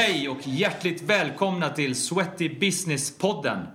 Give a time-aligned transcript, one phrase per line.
[0.00, 3.66] Hej och hjärtligt välkomna till Sweaty Business-podden.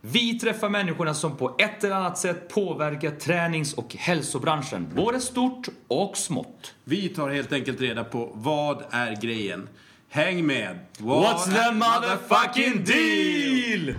[0.00, 5.68] Vi träffar människorna som på ett eller annat sätt påverkar tränings och hälsobranschen, både stort
[5.88, 6.74] och smått.
[6.84, 9.68] Vi tar helt enkelt reda på vad är grejen.
[10.08, 10.78] Häng med!
[10.98, 13.94] What's the motherfucking deal?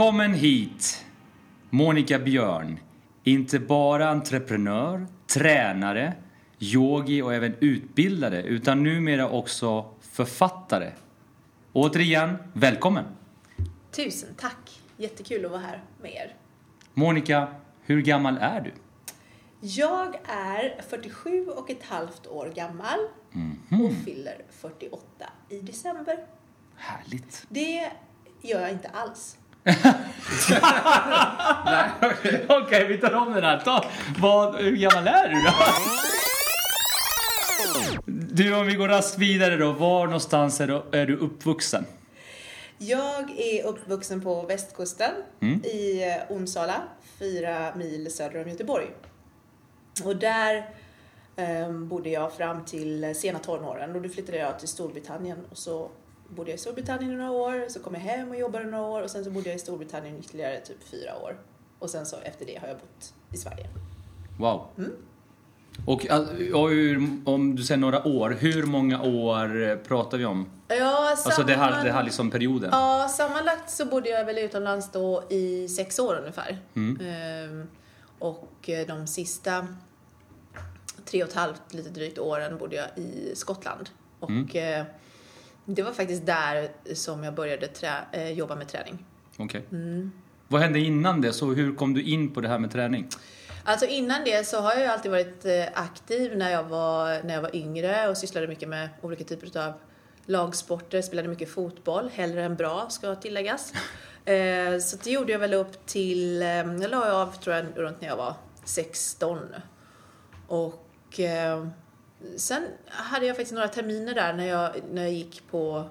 [0.00, 1.06] Välkommen hit,
[1.70, 2.80] Monica Björn.
[3.24, 6.14] Inte bara entreprenör, tränare,
[6.58, 10.92] yogi och även utbildare, utan numera också författare.
[11.72, 13.04] Återigen, välkommen!
[13.90, 14.80] Tusen tack!
[14.96, 16.34] Jättekul att vara här med er.
[16.94, 17.48] Monica,
[17.82, 18.72] hur gammal är du?
[19.60, 22.98] Jag är 47 och ett halvt år gammal
[23.84, 25.02] och fyller 48
[25.48, 26.26] i december.
[26.76, 27.46] Härligt!
[27.48, 27.90] Det
[28.42, 29.36] gör jag inte alls.
[32.48, 33.60] Okej, vi tar om den här.
[33.64, 33.84] Ta,
[34.18, 35.52] vad, hur gammal är du då?
[38.06, 39.72] Du, om vi går raskt vidare då.
[39.72, 41.86] Var någonstans är du, är du uppvuxen?
[42.78, 45.64] Jag är uppvuxen på västkusten Mm.
[45.64, 46.82] i eh, Onsala,
[47.18, 48.86] fyra mil söder om Göteborg.
[50.04, 50.68] Och där
[51.36, 55.90] eh, bodde jag fram till sena tonåren och då flyttade jag till Storbritannien och så
[56.36, 59.02] bodde jag i Storbritannien i några år, så kom jag hem och jobbade några år
[59.02, 61.36] och sen så bodde jag i Storbritannien ytterligare typ fyra år.
[61.78, 63.66] Och sen så efter det har jag bott i Sverige.
[64.38, 64.66] Wow.
[65.86, 70.24] Och, all- och hur, om du säger några år, hur många år eh, pratar vi
[70.24, 70.46] om?
[70.68, 72.68] Ja, Alltså det här, samman- det här liksom perioden.
[72.72, 76.58] Ja, sammanlagt så bodde jag väl utomlands då i sex år ungefär.
[76.76, 77.00] Mm.
[77.06, 77.66] Ehm,
[78.18, 79.66] och eh, de sista
[81.04, 83.90] tre och ett halvt, lite drygt åren bodde jag i Skottland.
[84.20, 84.46] Och Mm.
[85.64, 89.04] Det var faktiskt där som jag började trä- eh, jobba med träning.
[89.38, 89.64] Okej.
[89.72, 90.12] Mm.
[90.48, 91.32] Vad hände innan det?
[91.32, 93.08] Så hur kom du in på det här med träning?
[93.64, 97.34] Alltså innan det så har jag ju alltid varit eh, aktiv när jag var, när
[97.34, 99.72] jag var yngre och sysslade mycket med olika typer av
[100.26, 103.72] lagsporter, spelade mycket fotboll, hellre än bra ska tilläggas.
[104.24, 106.40] Eh, Så det gjorde jag väl upp till,
[106.80, 108.34] jag la av tror jag runt när jag var
[108.64, 109.38] 16.
[110.46, 111.20] Och
[112.36, 115.84] sen hade jag faktiskt några terminer där när jag, när jag gick på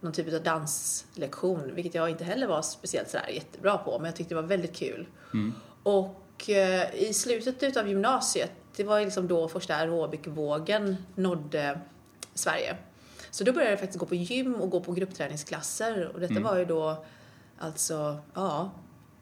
[0.00, 4.16] någon typ av danslektion, vilket jag inte heller var speciellt sådär jättebra på, men jag
[4.16, 5.06] tyckte det var väldigt kul.
[5.82, 11.80] Och eh, i slutet utav gymnasiet, det var liksom då första aerobikvågen nådde
[12.34, 12.76] Sverige.
[13.30, 16.58] Så då började jag faktiskt gå på gym och gå på gruppträningsklasser och detta var
[16.58, 17.04] ju då
[17.58, 18.70] alltså, ja,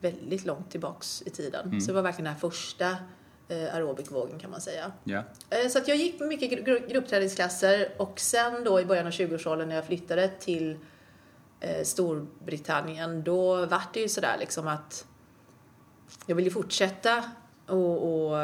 [0.00, 1.80] väldigt långt tillbaks i tiden.
[1.80, 2.96] Så det var verkligen den här första
[3.52, 4.92] aerobikvågen kan man säga.
[5.50, 9.12] Eh, Så att jag gick mycket gru- gru- gruppträningsklasser och sen då i början av
[9.12, 10.78] 20-årsåldern när jag flyttade till
[11.60, 15.06] eh, Storbritannien, då var det ju sådär liksom att
[16.26, 17.24] jag ville fortsätta
[17.66, 17.78] och,
[18.32, 18.38] och,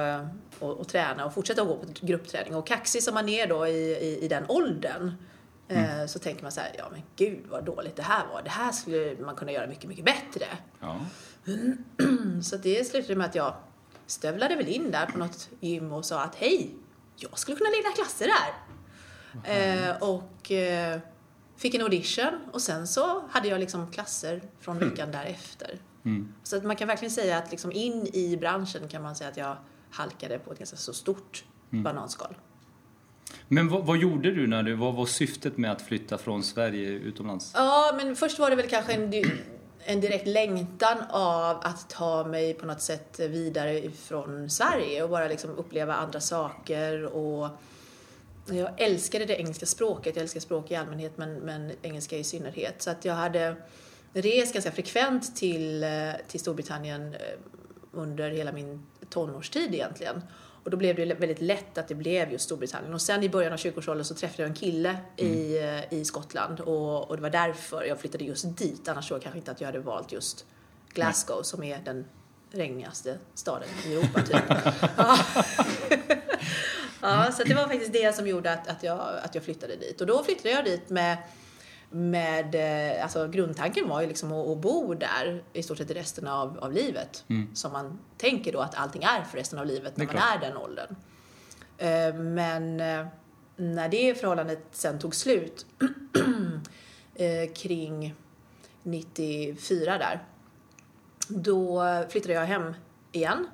[0.58, 2.54] och, och träna och fortsätta att gå på gruppträning.
[2.56, 5.12] Och kaxig som man är då i, i, i den åldern
[5.68, 8.42] eh, så tänker man så här, ja men gud vad dåligt det här var.
[8.42, 10.46] Det här skulle man kunna göra mycket, mycket bättre.
[10.80, 11.00] ja.
[12.42, 13.54] Så det slutade med att jag
[14.08, 16.74] stövlade väl in där på något gym och sa att hej,
[17.16, 18.54] jag skulle kunna leda klasser där.
[19.44, 21.00] Eh, och eh,
[21.56, 25.78] fick en audition och sen så hade jag liksom klasser från veckan därefter.
[26.42, 29.36] Så att man kan verkligen säga att liksom in i branschen kan man säga att
[29.36, 29.56] jag
[29.90, 32.34] halkade på ett ganska så stort bananskal.
[33.48, 36.88] Men vad, vad gjorde du när du, vad var syftet med att flytta från Sverige
[36.88, 37.52] utomlands?
[37.54, 39.10] Ja, men först var det väl kanske en,
[39.90, 45.28] en direkt längtan av att ta mig på något sätt vidare ifrån Sverige och bara
[45.28, 47.48] liksom uppleva andra saker och
[48.46, 52.82] jag älskade det engelska språket, jag älskar språk i allmänhet men, men engelska i synnerhet.
[52.82, 53.56] Så att jag hade
[54.12, 55.90] rest ganska frekvent till, eh,
[56.26, 57.20] till Storbritannien eh,
[57.92, 60.22] under hela min tonårstid egentligen.
[60.68, 62.94] Och då blev det väldigt lätt att det blev just Storbritannien.
[62.94, 66.60] Och sen i början av 20-årsåldern så träffade jag en kille i, eh, i Skottland
[66.60, 68.88] och, och det var därför jag flyttade just dit.
[68.88, 70.46] Annars tror jag kanske inte att jag hade valt just
[70.92, 72.04] Glasgow som är den
[72.50, 74.42] regnigaste staden i Europa typ.
[74.96, 75.18] ja.
[77.02, 80.00] ja, så det var faktiskt det som gjorde att, att, jag, att jag flyttade dit.
[80.00, 81.16] Och då flyttade jag dit med
[81.90, 86.26] med, eh, alltså grundtanken var ju liksom att, att bo där i stort sett resten
[86.26, 87.24] av, av livet.
[87.54, 90.56] Som man tänker då att allting är för resten av livet när man är den
[90.56, 90.96] åldern.
[91.78, 93.06] Eh, Men eh,
[93.56, 95.66] när det förhållandet sen tog slut
[97.54, 98.14] kring
[98.82, 100.24] 94 där,
[101.28, 102.74] då flyttade jag hem
[103.12, 103.48] igen.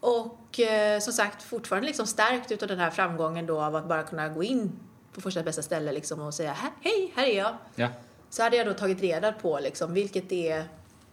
[0.00, 0.60] och
[1.00, 4.42] som sagt fortfarande liksom stärkt utav den här framgången då av att bara kunna gå
[4.42, 4.78] in
[5.14, 7.56] på första bästa ställe liksom och säga "Här- hej, här är jag.
[7.74, 7.88] Ja.
[8.30, 10.64] Så hade jag då tagit reda på liksom, vilket är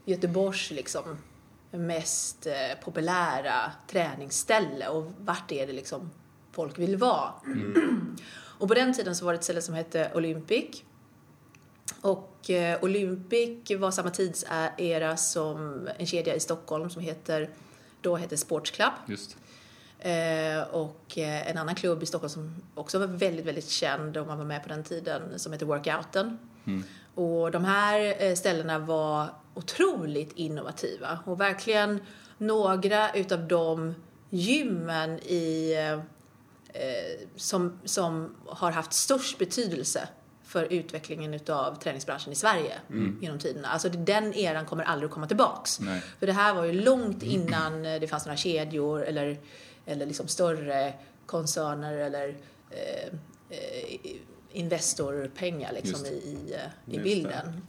[0.06, 1.18] Göteborgs liksom,
[1.72, 6.12] mest eh, populära träningsställe och vart är det liksom
[6.52, 7.32] folk vill vara.
[8.60, 10.84] och på den tiden så var det ett ställe som hette Olympic.
[12.02, 17.50] Och eh, Olympic var samma tidsera som en kedja i Stockholm som heter,
[18.02, 18.92] då hette Sports Club.
[19.08, 19.38] Just.
[20.00, 24.28] Eh, och eh, en annan klubb i Stockholm som också var väldigt, väldigt känd om
[24.28, 26.38] man var med på den tiden som heter Workouten.
[27.16, 32.00] Och de här eh, ställena var otroligt innovativa och verkligen
[32.38, 33.96] några utav de
[34.30, 35.74] gymmen i,
[36.74, 40.08] eh, som, som har haft störst betydelse
[40.44, 42.74] för utvecklingen utav träningsbranschen i Sverige
[43.22, 43.68] genom tiderna.
[43.68, 45.80] Alltså den eran kommer aldrig att komma tillbaks.
[45.80, 46.04] Nej.
[46.20, 49.38] För det här var ju långt innan det fanns några kedjor eller,
[49.90, 50.94] eller liksom större
[51.26, 52.38] koncerner eller
[52.70, 53.14] eh,
[53.50, 54.16] eh,
[54.52, 57.62] Investorpengar liksom i, i, eh, i bilden.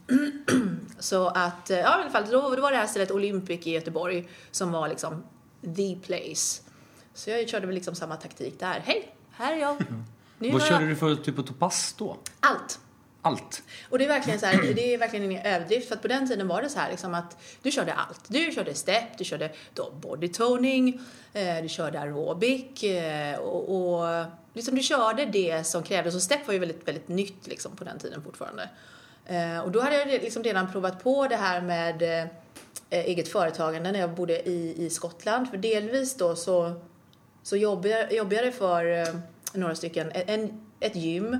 [0.99, 3.71] Så att, eh, ja i alla fall, då, då var det här stället Olympic i
[3.71, 5.23] Göteborg som var liksom
[5.61, 6.61] the place.
[7.13, 8.81] Så jag körde väl liksom samma taktik där.
[8.85, 9.75] Hej, här är jag.
[10.39, 12.17] Nu Vad körde jag du för typ av pass då?
[12.39, 12.79] allt.
[13.21, 13.63] Allt?
[13.89, 16.27] Och det är verkligen så här, det är verkligen ingen överdrift för att på den
[16.27, 18.21] tiden var det så här liksom att du körde allt.
[18.27, 21.01] Du körde step, du körde då bodytoning,
[21.33, 26.15] eh, du körde aerobic eh, och, och liksom du körde det som krävdes.
[26.15, 28.69] Och step var ju väldigt, väldigt nytt liksom på den tiden fortfarande.
[29.25, 32.27] Eh, och då hade jag liksom redan provat på det här med eh,
[32.89, 35.49] eget företagande när jag bodde i, i Skottland.
[35.49, 36.73] För delvis då så,
[37.43, 39.15] så jobbade, jobbade jag för eh,
[39.53, 41.37] några stycken, en, ett gym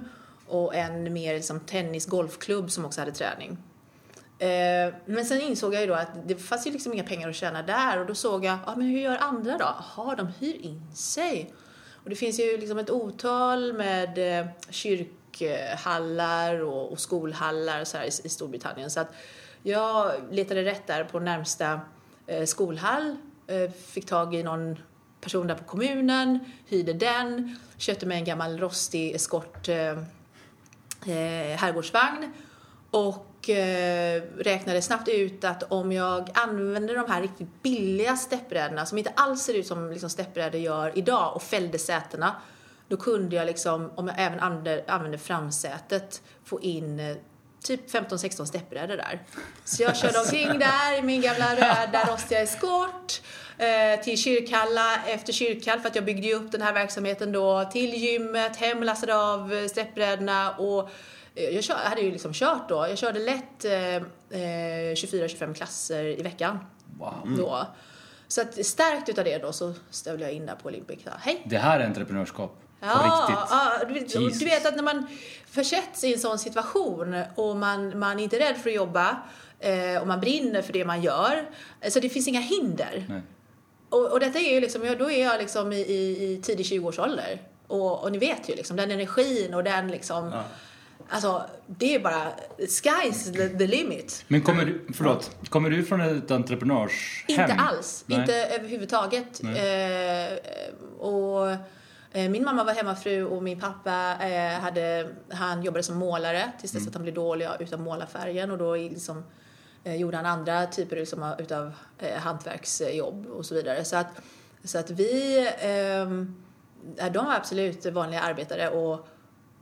[0.52, 3.58] och en mer liksom tennis-golfklubb som också hade träning.
[4.40, 7.36] Eh, men sen insåg jag ju då att det fanns ju liksom inga pengar att
[7.36, 9.76] tjäna där och då såg jag, ja men hur gör andra då?
[9.96, 11.54] Jaha, de hyr in sig.
[12.04, 17.98] Och det finns ju liksom ett otal med eh, kyrkhallar och, och skolhallar och så
[17.98, 18.92] här i, i Storbritannien.
[18.92, 19.14] Så att
[19.64, 21.82] jag letade rätt där på närmsta
[22.28, 23.16] eh, skolhall,
[23.48, 24.78] eh, fick tag i någon
[25.22, 30.04] person där på kommunen, hyrde den, köpte mig en gammal rostig eskort eh,
[31.06, 32.34] eh, herrgårdsvagn.
[32.92, 38.98] Och eh, räknade snabbt ut att om jag använde de här riktigt billiga steppbrädorna som
[38.98, 42.36] inte alls ser ut som liksom steppbrädor gör idag och fällde sätena
[42.92, 47.18] då kunde jag liksom, om jag även använde, använde framsätet, få in eh,
[47.64, 49.22] typ 15-16 steppbrädor där.
[49.64, 53.22] Så jag körde omkring där i min gamla röda rostiga eskort
[53.58, 57.66] eh, till kyrkhalla efter kyrkhall för att jag byggde ju upp den här verksamheten då
[57.72, 60.90] till gymmet, hem lastade av eh, steppbrädorna och
[61.36, 62.76] eh, jag kör, hade ju liksom kört då.
[62.90, 64.02] Jag körde lätt eh, eh,
[64.96, 66.60] 24-25 klasser i veckan
[67.00, 67.36] Wow.
[67.38, 67.68] då.
[68.28, 71.00] Så att stärkt utav det då så stövlade jag in där på Olympic.
[71.20, 71.42] Hej!
[71.46, 72.61] Det här är entreprenörskap.
[72.82, 73.28] Ja,
[73.88, 74.14] riktigt.
[74.14, 75.08] ja du, du vet att när man
[75.46, 79.18] försätts i en sån situation och man, man är inte rädd för att jobba
[79.60, 81.50] eh, och man brinner för det man gör.
[81.90, 83.06] Så det finns inga hinder.
[83.10, 83.22] Nej.
[83.90, 86.66] Och, och detta är ju liksom, ja, då är jag liksom i, i, i tidig
[86.66, 87.42] 20-årsålder.
[87.68, 90.44] Och, och ni vet ju liksom, den energin och den liksom,
[91.10, 92.28] alltså det är bara,
[92.58, 94.26] sky's the, the limit.
[94.28, 97.42] Men kommer du, förlåt, kommer du från ett entreprenörshem?
[97.42, 98.20] Inte alls, Nej.
[98.20, 99.42] inte överhuvudtaget.
[99.44, 100.38] Eh,
[101.00, 101.58] och eh,
[102.14, 106.88] min mamma var hemmafru och min pappa eh, hade, han jobbade som målare tills dess
[106.88, 109.24] att han blev dålig utav målarfärgen och då liksom,
[109.84, 113.86] eh, gjorde han andra typer liksom, av- utav eh, hantverksjobb och så vidare.
[113.86, 114.08] Så att,
[114.64, 116.36] så att vi, ehm,
[117.12, 119.08] de var absolut vanliga arbetare och,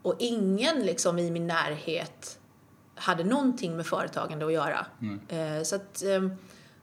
[0.02, 2.40] och ingen liksom i min närhet
[2.96, 4.86] hade någonting med företagande att göra.
[5.30, 6.32] Eh, så att, ehm,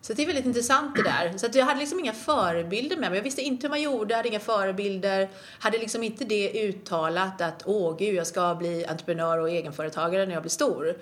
[0.07, 1.39] så det är väldigt intressant det där.
[1.39, 3.19] Så att jag hade liksom inga förebilder med mig.
[3.19, 5.29] Jag visste inte hur man gjorde, hade inga förebilder.
[5.59, 10.33] Hade liksom inte det uttalat att åh gud, jag ska bli entreprenör och egenföretagare när
[10.33, 10.97] jag blir stor.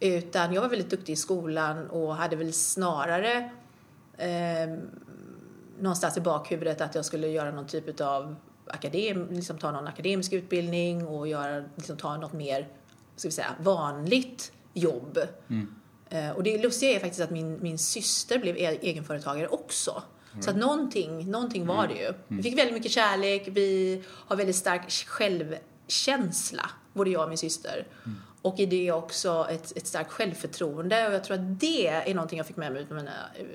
[0.00, 3.50] Utan jag var väldigt duktig i skolan och hade väl snarare
[4.16, 4.78] eh,
[5.78, 8.36] någonstans i bakhuvudet att jag skulle göra någon typ av
[8.66, 12.68] akadem, liksom ta någon akademisk utbildning och göra, liksom ta något mer,
[13.16, 15.18] ska vi säga, vanligt jobb.
[15.48, 15.79] Mm
[16.36, 20.02] och det lustiga är faktiskt att min, min syster blev e- egenföretagare också.
[20.40, 22.12] Så att någonting, någonting var det ju.
[22.28, 27.86] Vi fick väldigt mycket kärlek, vi har väldigt stark självkänsla, både jag och min syster.
[28.42, 32.38] Och i det också ett, ett starkt självförtroende och jag tror att det är någonting
[32.38, 33.12] jag fick med mig utav mina,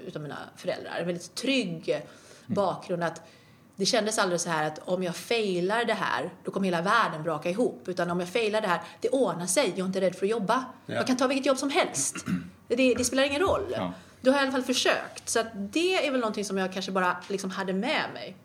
[0.08, 0.98] utav mina föräldrar.
[1.00, 2.02] En väldigt trygg
[2.46, 3.22] bakgrund att
[3.76, 7.24] det kändes aldrig så här att om jag failar det här, då kommer hela världen
[7.24, 7.88] braka ihop.
[7.88, 9.70] Utan om jag failar det här, det ordnar sig.
[9.70, 10.66] Jag är inte rädd för att jobba.
[10.86, 10.96] Ja.
[10.96, 12.16] Jag kan ta vilket jobb som helst.
[12.68, 13.76] Det, det spelar ingen roll.
[13.76, 13.94] Ja.
[14.22, 15.30] då har jag i alla fall försökt.
[15.30, 18.36] Så det är väl någonting som jag kanske bara liksom hade med mig.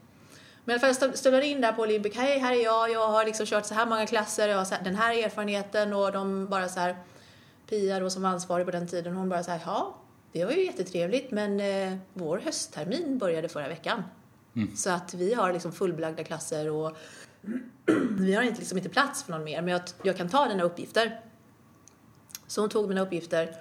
[0.65, 2.17] Men i alla fall jag stövlar in där på Olympic.
[2.17, 2.91] Hej, här är jag.
[2.91, 4.49] Jag har liksom kört så här många klasser.
[4.49, 6.97] Jag har här, den här erfarenheten och de bara så här.
[7.69, 9.97] Pia då som var ansvarig på den tiden, hon bara så här, ja,
[10.33, 14.03] det var ju jättetrevligt men eh, vår hösttermin började förra veckan.
[14.77, 16.97] Så att vi har liksom fullbelagda klasser och
[18.19, 19.63] vi har inte, liksom inte plats för någon mer.
[19.63, 21.21] Men jag, jag kan ta dina uppgifter.
[22.47, 23.57] Så hon tog mina uppgifter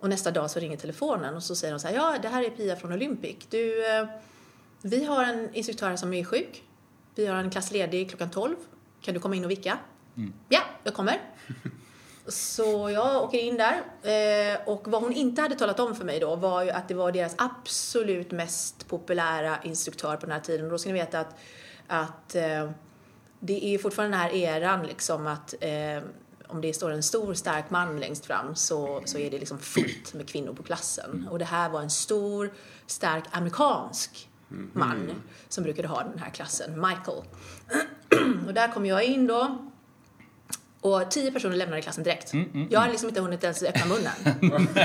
[0.00, 2.42] och nästa dag så ringer telefonen och så säger hon så här, ja det här
[2.42, 3.36] är Pia från Olympic.
[3.48, 4.06] Du, eh,
[4.82, 6.64] vi har en instruktör som är sjuk.
[7.14, 8.56] Vi har en klass ledig klockan 12.
[9.00, 9.78] Kan du komma in och vicka?
[10.48, 11.20] Ja, jag kommer.
[12.26, 13.82] Så jag åker in där.
[14.02, 16.94] Eh, och vad hon inte hade talat om för mig då var ju att det
[16.94, 20.66] var deras absolut mest populära instruktör på den här tiden.
[20.66, 21.34] Och då ska ni veta att,
[21.86, 22.70] att eh,
[23.40, 26.02] det är fortfarande den här eran liksom att eh,
[26.46, 30.14] om det står en stor stark man längst fram så, så är det liksom fullt
[30.14, 31.28] med kvinnor på klassen.
[31.30, 32.52] Och det här var en stor
[32.86, 34.28] stark amerikansk
[34.72, 37.22] man som brukade ha den här klassen, Michael.
[38.46, 39.69] och där kom jag in då.
[40.80, 42.32] Och tio personer lämnade klassen direkt.
[42.70, 44.12] Jag hade liksom inte hunnit ens öppna munnen.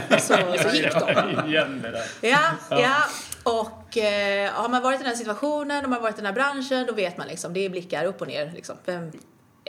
[0.19, 0.37] så,
[0.69, 1.47] så gick de.
[1.47, 2.27] Igen det.
[2.27, 2.95] Ja, ja.
[3.43, 6.33] Och eh, har man varit i den här situationen, och man varit i den här
[6.33, 8.75] branschen, då vet man liksom, det är blickar upp och ner liksom.
[8.85, 9.11] Vem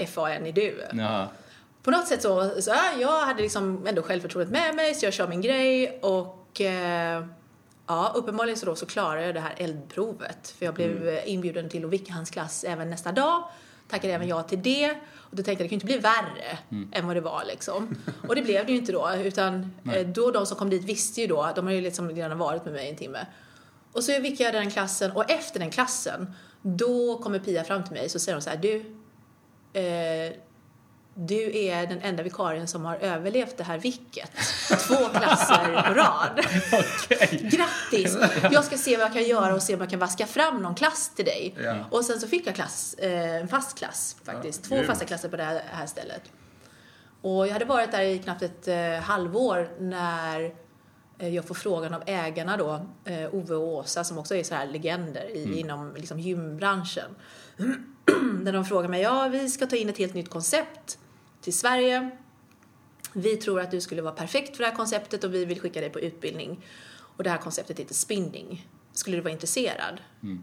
[0.07, 0.85] FAN är du?
[0.93, 1.31] Ja.
[1.83, 5.13] På något sätt så, så ja, jag hade liksom ändå självförtroendet med mig, så jag
[5.13, 7.25] kör min grej och eh,
[7.87, 10.55] ja, uppenbarligen så då så klarar jag det här eldprovet.
[10.59, 13.49] För jag blev eh, inbjuden till att vicka hans klass även nästa dag.
[13.89, 14.91] Tackade även ja till det.
[15.15, 16.59] Och då tänkte jag, det kan ju inte bli värre
[16.93, 17.97] än vad det var liksom.
[18.29, 21.21] Och det blev det ju inte då, utan eh, då de som kom dit visste
[21.21, 23.27] ju då, de har ju liksom redan varit med mig en timme.
[23.93, 27.93] Och så vickade jag den klassen och efter den klassen, då kommer Pia fram till
[27.93, 28.77] mig så säger hon så här, du,
[29.81, 30.33] eh,
[31.19, 34.31] du är den enda vikarien som har överlevt det här vicket.
[34.89, 36.41] Två klasser på rad.
[37.51, 38.19] Grattis!
[38.51, 40.75] Jag ska se vad jag kan göra och se om jag kan vaska fram någon
[40.75, 41.55] klass till dig.
[41.65, 41.77] Ja.
[41.91, 44.67] Och sen så fick jag klass, eh, en fast klass faktiskt.
[44.71, 46.23] Ja, Två fasta klasser på det här, stället.
[47.23, 50.55] Och jag hade varit där i knappt ett eh, halvår när
[51.19, 52.87] eh, jag får frågan av ägarna då,
[53.33, 57.17] Ove och Åsa som också är så här legender i, inom liksom, gymbranschen.
[58.43, 60.99] Där de frågar mig, ja vi ska ta in ett helt nytt koncept
[61.47, 62.11] till Sverige.
[63.13, 65.81] Vi tror att du skulle vara perfekt för det här konceptet och vi vill skicka
[65.81, 66.65] dig på utbildning.
[67.17, 68.69] Och det här konceptet heter spinning.
[68.93, 70.01] Skulle du vara intresserad?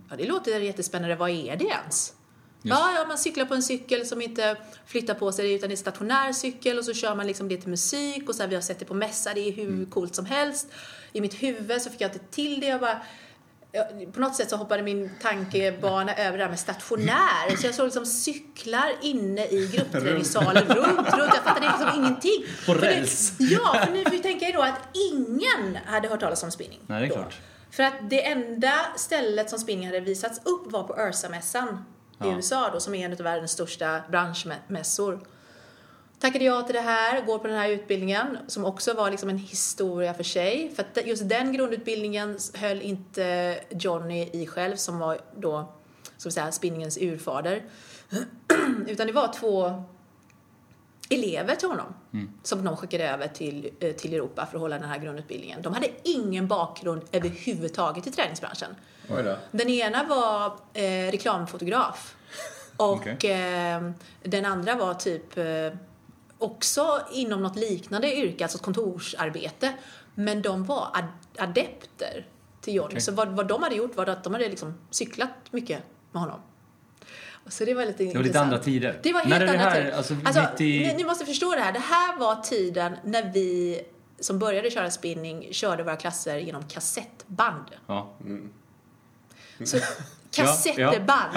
[0.09, 1.15] Ja, det låter jättespännande.
[1.15, 2.13] Vad är det ens?
[2.61, 5.77] Ja, ja, man cyklar på en cykel som inte flyttar på sig utan det är
[5.77, 8.55] en stationär cykel och så kör man liksom det till musik och så här, vi
[8.55, 10.67] har sett det på mässa, det är hur coolt som helst.
[11.13, 12.67] I mitt huvud så fick jag inte till det.
[12.67, 13.01] Jag bara,
[14.13, 17.55] på något sätt så hoppade min tankebana över det här med stationär.
[17.57, 21.33] Så jag såg liksom cyklar inne i gruppträningssalen, runt, runt.
[21.33, 22.45] Jag fattade liksom ingenting.
[22.65, 23.33] På räls.
[23.39, 24.79] Ja, för nu får vi tänka er då att
[25.11, 26.79] ingen hade hört talas om spinning.
[26.87, 27.15] Nej, det är då.
[27.15, 27.33] klart.
[27.71, 31.73] För att det enda stället som spinning hade visats upp var på Ursa-mässan i
[32.17, 32.35] Ja.
[32.35, 35.19] USA då, som är en av världens största branschmässor.
[36.23, 39.37] Tackade jag till det här, går på den här utbildningen som också var liksom en
[39.37, 40.71] historia för sig.
[40.75, 45.73] För att just den grundutbildningen höll inte Johnny i själv som var då,
[46.17, 47.63] ska vi säga, spinningens urfader.
[48.87, 49.83] Utan det var två
[51.09, 51.93] elever till honom
[52.43, 55.61] som de skickade över till, eh, till Europa för att hålla den här grundutbildningen.
[55.61, 58.75] De hade ingen bakgrund överhuvudtaget i träningsbranschen.
[59.51, 62.15] Den ena var eh, reklamfotograf
[62.77, 63.31] och Okej.
[63.31, 63.91] eh,
[64.23, 65.45] den andra var typ eh,
[66.37, 69.73] också inom något liknande yrke, alltså kontorsarbete.
[70.15, 72.27] Men de var ad adepter
[72.61, 72.89] till Johnny.
[72.89, 73.01] Okej.
[73.01, 76.39] Så vad, vad de hade gjort var att de hade liksom cyklat mycket med honom.
[77.47, 78.45] Så det var lite Det var lite intressant.
[78.53, 78.99] andra tider.
[79.03, 79.81] Det var helt När är det andra här?
[79.83, 79.97] tider.
[79.97, 80.63] Alltså, Alltså, 90...
[80.87, 81.71] ni, ni måste förstå det här.
[81.71, 83.81] Det här var tiden när vi
[84.19, 87.65] som började köra spinning körde våra klasser genom kassettband.
[87.87, 88.13] Ja.
[89.63, 89.77] Så
[90.35, 91.33] kassettband.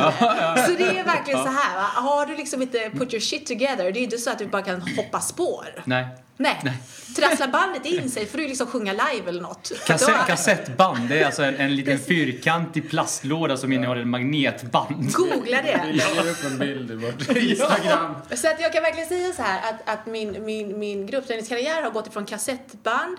[0.67, 1.77] Så det är verkligen så här.
[1.77, 1.83] Va?
[1.83, 4.63] Har du liksom inte put your shit together, det är inte så att du bara
[4.63, 5.83] kan hoppa spår.
[5.85, 6.07] Nej.
[6.39, 6.73] Nej.
[7.17, 9.73] Trasslar bandet in sig får du liksom sjunga live eller något.
[9.87, 15.13] Kassett, kassettband, det är alltså en, en liten fyrkantig plastlåda som innehåller magnetband.
[15.13, 15.93] Googla Vi det.
[15.93, 18.15] lägger upp en bild i vårt Instagram.
[18.35, 21.91] Så att jag kan verkligen säga så här att, att min, min, min gruppträningskarriär har
[21.91, 23.19] gått ifrån kassettband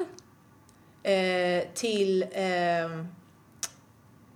[1.04, 3.08] eh, till ehm,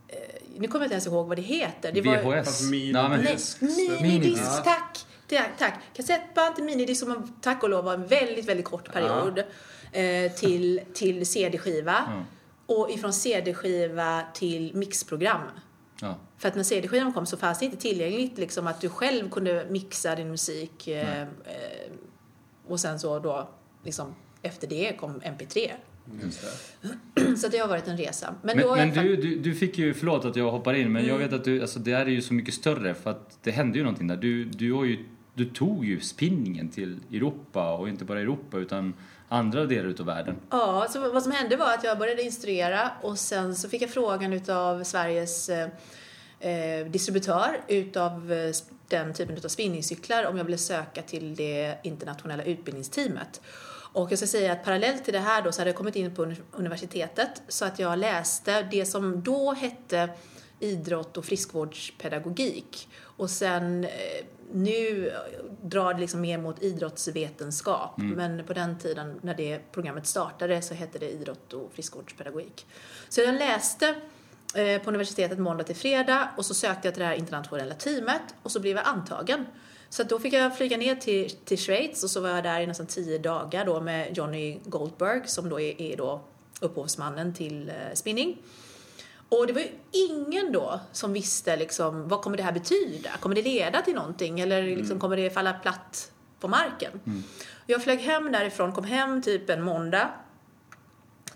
[0.08, 0.18] eh,
[0.58, 1.92] nu kommer jag inte ens ihåg vad det heter.
[1.92, 2.46] Det var, VHS.
[2.46, 3.62] Fast mini- Nej, minidisk,
[4.02, 4.64] Minidisk.
[4.64, 5.06] tack.
[5.30, 5.50] tack!
[5.60, 5.74] Tack.
[5.94, 9.44] Kassettband till minidisk som tack och lov var en väldigt, väldigt kort period.
[9.92, 11.96] Eh, till, till CD-skiva.
[12.08, 12.26] Ja.
[12.76, 15.42] Och ifrån CD-skiva till mixprogram.
[16.02, 16.16] Ja.
[16.38, 19.66] För att när CD-skivan kom så fanns det inte tillgängligt liksom att du själv kunde
[19.70, 20.88] mixa din musik.
[20.88, 21.28] Eh, eh,
[22.68, 23.50] och sen så då,
[23.84, 25.72] liksom, efter det kom MP3.
[26.24, 26.42] Just
[27.16, 27.38] det.
[27.38, 28.36] Så det har varit en resa.
[28.42, 31.06] Men, Men, men jag du, du, du fick ju, förlåt att jag hoppar in, men
[31.06, 31.30] jag Mm.
[31.30, 33.78] vet att du, alltså det här är ju så mycket större för att det hände
[33.78, 34.18] ju någonting där.
[34.18, 38.94] Du, du, har ju, du tog ju spinningen till Europa och inte bara Europa utan
[39.30, 40.36] andra delar utav världen.
[40.50, 43.90] Ja, så vad som hände var att jag började instruera och sen så fick jag
[43.90, 45.68] frågan utav Sveriges eh,
[46.40, 48.52] eh, distributör utav eh,
[48.88, 53.42] den typen av spinningcyklar om jag ville söka till det internationella utbildningsteamet.
[53.94, 56.16] Och jag ska säga att parallellt till det här då så hade jag kommit in
[56.16, 60.10] på uni- universitetet så att jag läste det som då hette
[60.60, 62.90] idrott och friskvårdspedagogik.
[63.02, 63.90] Och sen eh,
[64.54, 65.14] nu
[65.62, 67.94] drar det liksom mer mot idrottsvetenskap.
[67.98, 72.66] Men på den tiden när det programmet startade så hette det idrott och friskvårdspedagogik.
[73.10, 73.96] Så jag läste
[74.56, 78.22] eh, på universitetet måndag till fredag och så sökte jag till det här internationella teamet
[78.44, 79.46] och så blev jag antagen.
[79.92, 82.68] Så då fick jag flyga ner till, till Schweiz och så var jag där i
[82.68, 86.22] nästan tio dagar då med Johnny Goldberg som då är, är då
[86.62, 88.38] upphovsmannen till eh, spinning.
[89.30, 93.10] Och det var ju ingen då som visste liksom, vad kommer det här betyda?
[93.20, 96.92] Kommer det leda till någonting eller liksom, kommer det falla platt på marken?
[97.66, 100.10] Jag flög hem därifrån, kom hem typ en måndag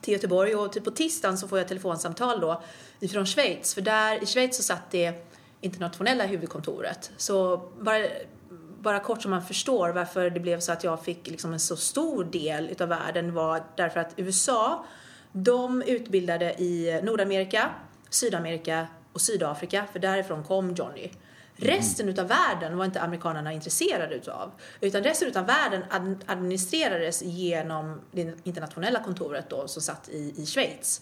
[0.01, 2.63] till Göteborg och typ på tisdagen så får jag telefonsamtal då
[2.99, 3.73] ifrån Schweiz.
[3.73, 5.27] För där i Schweiz så satt det
[5.61, 7.11] internationella huvudkontoret.
[7.17, 7.97] Så bara,
[8.85, 11.75] bara kort så man förstår varför det blev så att jag fick liksom en så
[11.75, 14.85] stor del utav världen var därför att USA,
[15.31, 17.69] de utbildade i Nordamerika,
[18.09, 21.09] Sydamerika och Sydafrika, för därifrån kom Johnny.
[21.57, 24.51] Resten utav världen var inte amerikanerna intresserade utav.
[24.81, 30.45] Utan resten utav världen ad- administrerades genom det internationella kontoret då som satt i, i
[30.45, 31.01] Schweiz.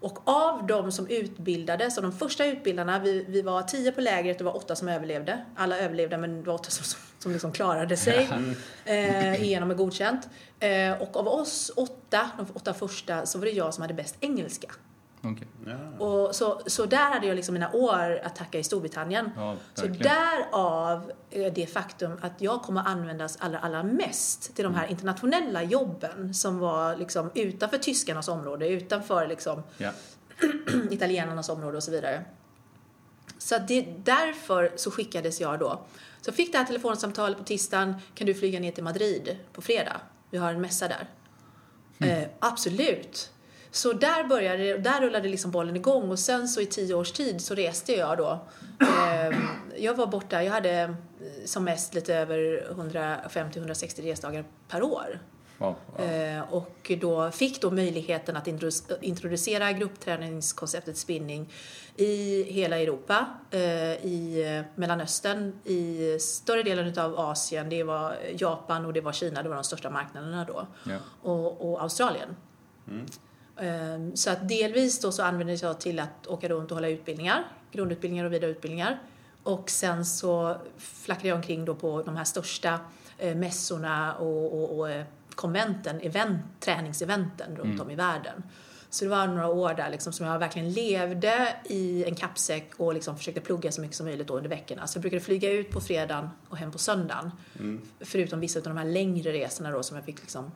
[0.00, 4.38] Och av de som utbildades, av de första utbildarna, vi, vi var tio på lägret,
[4.38, 5.44] det var åtta som överlevde.
[5.56, 8.28] Alla överlevde men det var åtta som, som, som liksom klarade sig
[8.84, 10.28] eh, igenom med godkänt.
[10.60, 14.16] Eh, och av oss åtta, de åtta första, så var det jag som hade bäst
[14.20, 14.68] engelska.
[15.32, 15.48] Okej.
[15.66, 16.04] Ja.
[16.04, 19.30] Och så, så där hade jag liksom mina år att tacka i Storbritannien.
[19.36, 24.74] Ja, så därav eh, det faktum att jag kommer användas allra, allra mest till de
[24.74, 29.90] här internationella jobben som var liksom utanför tyskarnas område, utanför liksom Ja.
[30.90, 32.24] italienarnas område och så vidare.
[33.38, 35.80] Så det, därför så skickades jag då.
[36.20, 37.94] Så jag fick det här telefonsamtalet på tisdagen.
[38.14, 40.00] Kan du flyga ner till Madrid på fredag?
[40.30, 41.08] Vi har en mässa där.
[41.98, 43.32] Eh, absolut.
[43.70, 47.12] Så där började det, där rullade liksom bollen igång och sen så i tio års
[47.12, 48.40] tid så reste jag då.
[48.80, 49.38] Eh,
[49.76, 50.90] jag var borta, jag hade eh,
[51.44, 55.18] som mest lite över 150-160 resdagar per år.
[55.58, 55.76] Wow.
[55.98, 61.52] Eh, och då fick då möjligheten att introdu- introducera gruppträningskonceptet spinning
[61.96, 63.60] i hela Europa, eh,
[64.06, 67.68] i eh, Mellanöstern, i större delen av Asien.
[67.68, 70.66] Det var Japan och det var Kina, det var de största marknaderna då.
[70.84, 70.96] Ja.
[71.22, 72.36] Och, och Australien.
[72.88, 72.92] Eh,
[74.14, 78.24] Så att delvis då så användes jag till att åka runt och hålla utbildningar, grundutbildningar
[78.24, 78.98] och vidareutbildningar.
[79.42, 82.80] Och sen så flackade jag omkring då på de här största
[83.18, 88.42] eh, mässorna och, och, och eh, konventen, event, träningseventen runt om i världen.
[88.90, 92.94] Så det var några år där liksom som jag verkligen levde i en kappsäck och
[92.94, 94.86] liksom försökte plugga så mycket som möjligt under veckorna.
[94.86, 97.30] Så jag brukade flyga ut på fredagen och hem på söndagen.
[98.00, 100.52] Förutom vissa av de här längre resorna då som jag fick liksom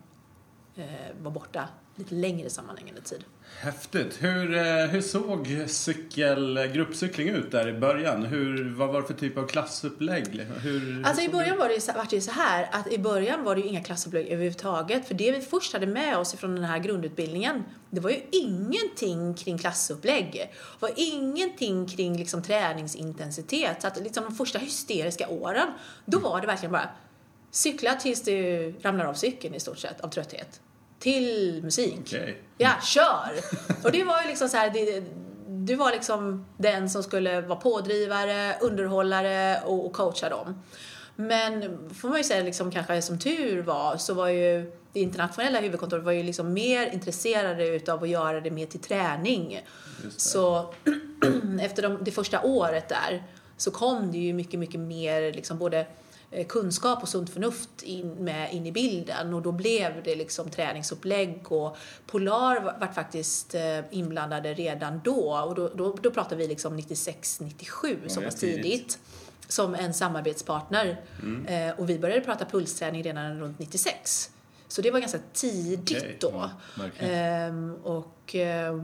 [0.76, 0.84] eh,
[1.20, 3.24] vara borta lite längre sammanhängande tid.
[3.60, 4.16] Häftigt.
[4.22, 8.22] Hur, eh, hur såg cykel, gruppcykling ut där i början?
[8.26, 10.40] Hur, vad var det för typ av klassupplägg?
[10.62, 12.98] Hur, Alltså i början var det, ju så- vart det ju så här att i
[12.98, 15.08] början var det ju inga klassupplägg överhuvudtaget.
[15.08, 19.34] För det vi först hade med oss från den här grundutbildningen, det var ju ingenting
[19.34, 20.32] kring klassupplägg.
[20.32, 20.48] Det
[20.80, 23.82] var ingenting kring liksom träningsintensitet.
[23.82, 25.68] Så att liksom de första hysteriska åren,
[26.04, 26.90] då var det verkligen bara
[27.50, 30.60] cykla tills du ramlar av cykeln i stort sett av trötthet.
[31.02, 32.00] Till musik.
[32.00, 32.42] Okej.
[32.58, 33.30] Ja, kör!
[33.84, 35.04] Och det var ju liksom så här, det,
[35.46, 40.62] du var liksom den som skulle vara pådrivare, underhållare och, och coacha dem.
[41.16, 45.60] Men får man ju säga liksom kanske som tur var så var ju det internationella
[45.60, 49.66] huvudkontoret var ju liksom mer intresserade utav att göra det mer till träning.
[50.16, 50.74] Så
[51.60, 53.22] efter de, det första året där
[53.56, 55.86] så kom det ju mycket, mycket mer liksom både
[56.48, 61.52] kunskap och sunt förnuft in, med in i bilden och då blev det liksom träningsupplägg
[61.52, 66.48] och Polar var, var faktiskt eh, inblandade redan då och då, då, då pratar vi
[66.48, 68.62] liksom 96-97 så det är pass tidigt.
[68.62, 68.98] tidigt
[69.48, 71.00] som en samarbetspartner
[71.46, 74.30] eh, och vi började prata pulsträning redan runt 96
[74.68, 76.50] så det var ganska tidigt Okej, då.
[76.76, 77.06] ja.
[77.06, 78.82] Ehm, och eh,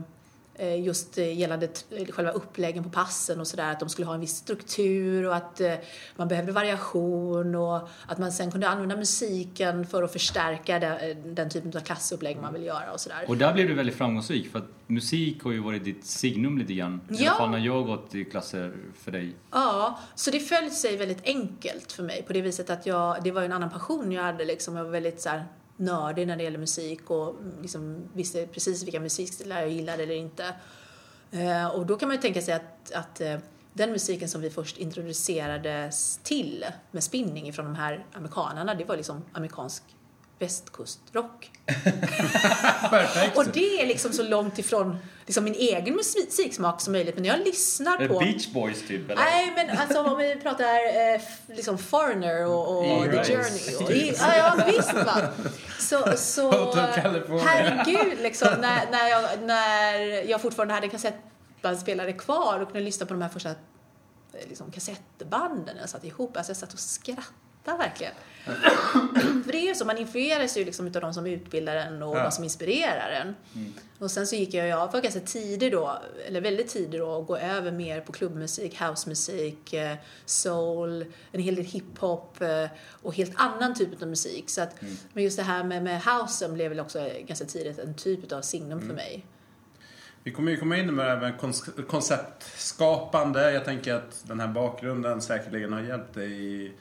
[0.65, 4.19] just eh, gällande t- själva uppläggen på passen och sådär, att de skulle ha en
[4.21, 5.73] viss struktur och att eh,
[6.15, 11.49] man behövde variation och att man sen kunde använda musiken för att förstärka den, den
[11.49, 13.25] typen av klassupplägg man vill göra och sådär.
[13.27, 16.73] Och där blev du väldigt framgångsrik för att musik har ju varit ditt signum lite
[16.73, 17.01] grann.
[17.09, 17.29] I Ja.
[17.29, 19.35] alla fall när jag har gått i klasser för dig.
[19.51, 23.31] Ja, så det föll sig väldigt enkelt för mig på det viset att jag, det
[23.31, 24.75] var ju en annan passion jag hade liksom.
[24.75, 25.43] Jag var väldigt så här
[25.79, 30.15] nördig när det gäller musik och mm, liksom visste precis vilka musikstilar jag gillade eller
[30.15, 30.53] inte.
[31.31, 33.37] Eh, och då kan man ju tänka sig att, att eh,
[33.73, 38.97] den musiken som vi först introducerades till med spinning från de här amerikanerna, det var
[38.97, 39.83] liksom amerikansk
[40.39, 41.51] västkustrock.
[43.35, 47.15] Och det är liksom så långt ifrån liksom min egen musiksmak som möjligt.
[47.15, 48.19] Men när jag lyssnar på...
[48.19, 49.15] Beach Boys typ eller?
[49.15, 53.23] Nej, men alltså om vi pratar eh, liksom Foreigner och, och The.
[53.23, 53.75] Journey.
[53.85, 55.29] Och, i, ja, ja, visst va.
[55.79, 56.73] Så, så
[57.39, 59.99] herregud liksom när, när, jag, när
[60.29, 63.55] jag fortfarande hade kassettbandspelare kvar och kunde lyssna på de här första eh,
[64.47, 66.37] liksom, kassettbanden jag satt ihop.
[66.37, 68.13] Alltså jag satt och skrattade verkligen.
[69.45, 72.17] För det är ju så, man influeras ju liksom utav de som utbildar en och
[72.17, 72.23] Ja.
[72.23, 73.35] de som inspirerar en.
[73.99, 77.27] Och sen så gick jag, jag var ganska tidig då, eller väldigt tidig då, att
[77.27, 82.65] gå över mer på klubbmusik, housemusik, eh, soul, en hel del hiphop eh,
[83.01, 84.49] och helt annan typ av musik.
[84.49, 84.75] Så att,
[85.13, 88.41] Men just det här med, med housen blev väl också ganska tidigt en typ av
[88.41, 89.25] signum för mig.
[90.23, 91.33] Vi kommer ju komma in med även
[91.87, 93.51] konceptskapande.
[93.51, 96.71] Jag tänker att den här bakgrunden säkerligen har hjälpt dig i,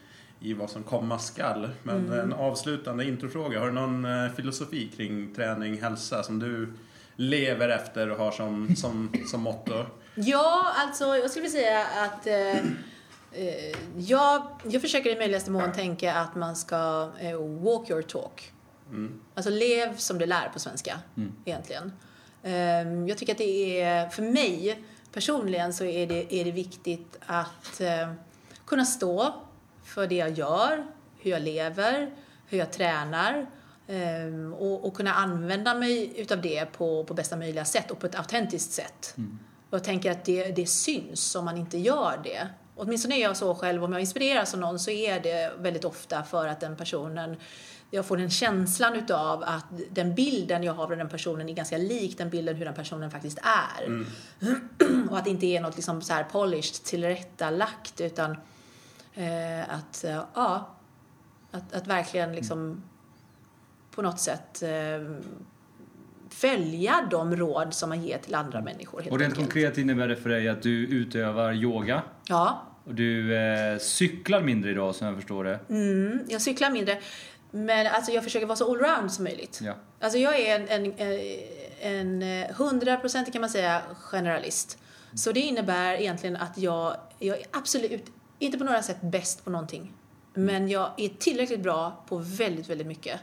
[0.40, 1.68] i vad som komma skall.
[1.83, 3.61] Men en avslutande introfråga.
[3.61, 6.72] Har du någon eh, filosofi kring träning, hälsa som du
[7.16, 9.87] lever efter och har som, som, som motto?
[10.14, 12.57] Ja, alltså jag skulle säga att eh,
[13.33, 18.53] eh, jag, jag försöker i möjligaste mån tänka att man ska eh, walk your talk.
[19.35, 20.98] Alltså lev som du lär på svenska,
[21.44, 21.92] egentligen.
[22.42, 27.18] Ehm, jag tycker att det är, för mig personligen så är det, är det viktigt
[27.27, 28.12] att eh,
[28.66, 29.35] kunna stå
[29.98, 30.87] för det jag gör,
[31.18, 32.11] hur jag lever,
[32.46, 33.46] hur jag tränar
[33.87, 38.06] ehm, och, och kunna använda mig utav det på, på bästa möjliga sätt och på
[38.06, 39.14] ett autentiskt sätt.
[39.70, 42.48] Och jag tänker att det, det syns om man inte gör det.
[42.76, 46.22] Åtminstone är jag så själv, om jag inspireras av någon så är det väldigt ofta
[46.22, 47.37] för att den personen
[47.90, 51.78] jag får den känslan utav att den bilden jag har av den personen är ganska
[51.78, 54.04] lik den bilden hur den personen faktiskt är.
[55.11, 58.37] Och att det inte är något liksom så här polished, tillrättalagt utan
[59.18, 60.68] eh, att, eh, ja,
[61.50, 62.83] att, att verkligen liksom
[63.90, 64.68] på något sätt eh,
[66.31, 69.00] följa de råd som man ger till andra människor.
[69.00, 69.48] Helt Och rent enkelt.
[69.52, 74.70] konkret innebär det för dig att du utövar yoga Ja, och du eh, cyklar mindre
[74.70, 75.61] idag som jag förstår det.
[75.68, 76.98] mm, jag cyklar mindre.
[77.50, 79.61] Men alltså jag försöker vara så allround som möjligt.
[79.62, 79.74] Ja.
[80.00, 80.92] Alltså jag är en, en,
[81.81, 84.78] en, en 100% kan man säga generalist.
[85.14, 88.04] Så det innebär egentligen att jag, jag är absolut
[88.38, 89.92] inte på några sätt bäst på någonting.
[90.35, 93.20] Men jag är tillräckligt bra på väldigt, väldigt mycket.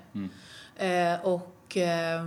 [0.78, 2.26] Eh, och, eh,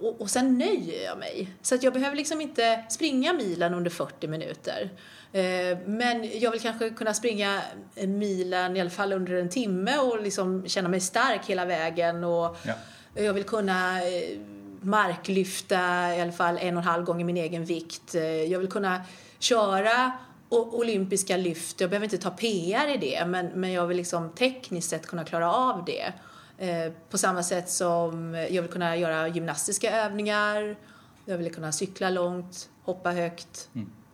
[0.00, 1.48] och, och sen nöjer jag mig.
[1.62, 4.90] Så att jag behöver liksom inte springa milen under 40 minuter.
[5.32, 7.62] Eh, men jag vill kanske kunna springa
[8.06, 12.24] milen i alla fall under en timme och liksom känna mig stark hela vägen.
[12.24, 12.74] Och Ja.
[13.14, 14.38] jag vill kunna eh,
[14.80, 18.14] marklyfta i alla fall en och en halv gånger min egen vikt.
[18.14, 19.00] Eh, Jag vill kunna
[19.38, 20.12] köra
[20.52, 21.80] olympiska lyft.
[21.80, 25.24] Jag behöver inte ta PR i det, men, men jag vill liksom tekniskt sett kunna
[25.24, 26.12] klara av det.
[26.58, 30.76] Eh, På samma sätt som jag vill kunna göra gymnastiska övningar.
[31.24, 33.68] Jag vill kunna cykla långt, hoppa högt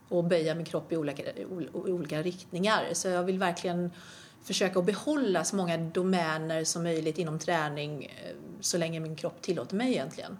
[0.08, 2.84] och böja min kropp i olika, i olika riktningar.
[2.92, 3.90] Så jag vill verkligen
[4.42, 9.42] försöka att behålla så många domäner som möjligt inom träning eh, så länge min kropp
[9.42, 10.38] tillåter mig egentligen.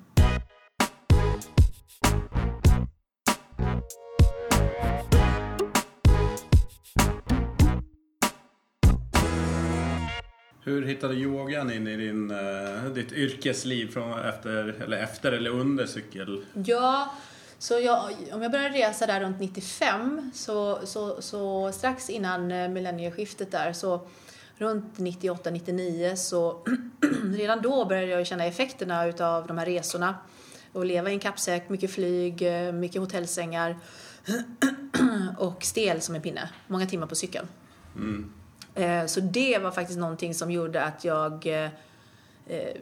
[10.69, 15.87] Hur hittade yogan in i din, eh, ditt yrkesliv från efter, eller efter eller under
[15.87, 16.45] cykel?
[16.53, 17.15] Ja,
[17.59, 18.03] så jag,
[18.33, 23.73] om jag började resa där runt 95, så, så, så strax innan eh, millennieskiftet där,
[23.73, 24.07] så
[24.57, 26.65] runt 98-99 så
[27.37, 30.15] redan då började jag känna effekterna utav de här resorna.
[30.73, 33.79] Och leva i en kappsäck, mycket flyg, eh, mycket hotellsängar
[35.39, 36.49] och stel som en pinne.
[36.67, 37.49] Många timmar på cykeln.
[37.97, 38.38] Eh,
[39.07, 41.71] Så det var faktiskt någonting som gjorde att jag eh,
[42.47, 42.77] eh,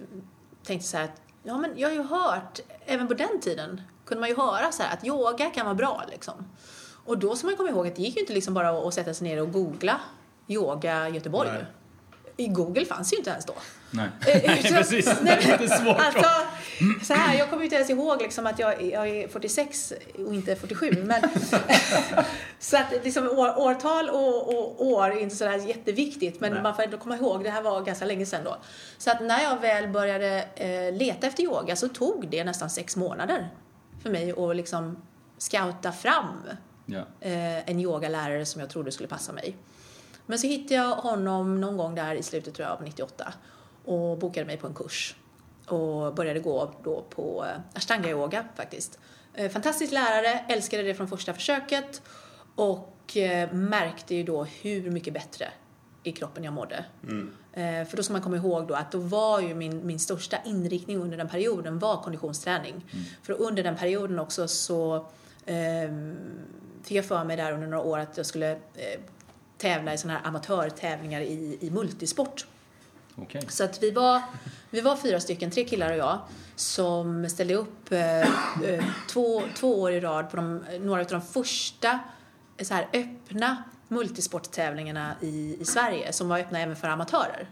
[0.63, 4.21] tänkte så här att ja, men jag har ju hört, även på den tiden kunde
[4.21, 6.35] man ju höra så här att yoga kan vara bra liksom.
[7.05, 9.15] Och då ska man komma ihåg att det gick ju inte liksom bara att sätta
[9.15, 10.01] sig ner och googla
[10.49, 11.49] yoga Göteborg.
[11.53, 11.67] Nej.
[12.37, 13.55] i Google fanns ju inte ens då.
[13.91, 15.07] Nej, Eh, Nej så- precis.
[15.23, 15.97] nej, Det är lite svårt.
[16.01, 16.29] Alltså,
[17.05, 19.93] så här, jag kommer inte ens ihåg liksom att jag, jag är 46
[20.27, 20.91] och inte 47.
[21.05, 21.23] Men,
[22.59, 26.41] så att liksom år, årtal och, och år är inte sådär jätteviktigt.
[26.41, 26.63] Men Nej.
[26.63, 28.57] man får ändå komma ihåg, det här var ganska länge sedan då.
[28.99, 32.97] Så att när jag väl började eh, leta efter yoga så tog det nästan sex
[32.97, 33.49] månader
[34.03, 35.03] för mig att liksom
[35.39, 36.43] scouta fram
[36.87, 36.99] Ja.
[37.21, 39.57] eh, en yogalärare som jag trodde skulle passa mig.
[40.27, 43.33] Men så hittade jag honom någon gång där i slutet tror jag, av 98
[43.87, 45.17] och bokade mig på en kurs
[45.67, 48.99] och började gå då på eh, ashtanga yoga faktiskt.
[49.35, 52.03] Eh, Fantastisk lärare, älskade det från första försöket
[52.55, 55.49] och eh, märkte ju då hur mycket bättre
[56.03, 56.85] i kroppen jag mådde.
[57.53, 60.37] Eh, För då ska man komma ihåg då att då var ju min, min största
[60.45, 62.85] inriktning under den perioden var konditionsträning.
[63.23, 65.07] För under den perioden också så
[65.47, 66.17] ehm,
[66.83, 69.01] fick jag för mig där under några år att jag skulle eh,
[69.59, 72.47] tävla i sådana här amatörtävlingar i, i multisport.
[73.17, 73.43] Okay.
[73.49, 74.23] Så att vi var,
[74.71, 76.19] vi var fyra stycken, tre killar och jag,
[76.57, 81.23] som ställde upp eh, eh två, två år i rad på de, några av de
[81.23, 82.01] första
[82.57, 87.51] eh, så här, öppna multisporttävlingarna i, i Sverige som var öppna även för amatörer.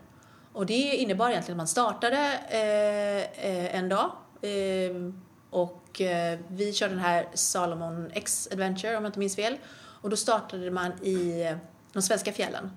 [0.52, 5.12] Och det innebar egentligen att man startade eh, eh en dag eh,
[5.50, 9.56] och eh, vi körde den här Salomon X Adventure om jag inte minns fel.
[9.76, 11.48] Och då startade man i
[11.92, 12.70] de svenska fjällen.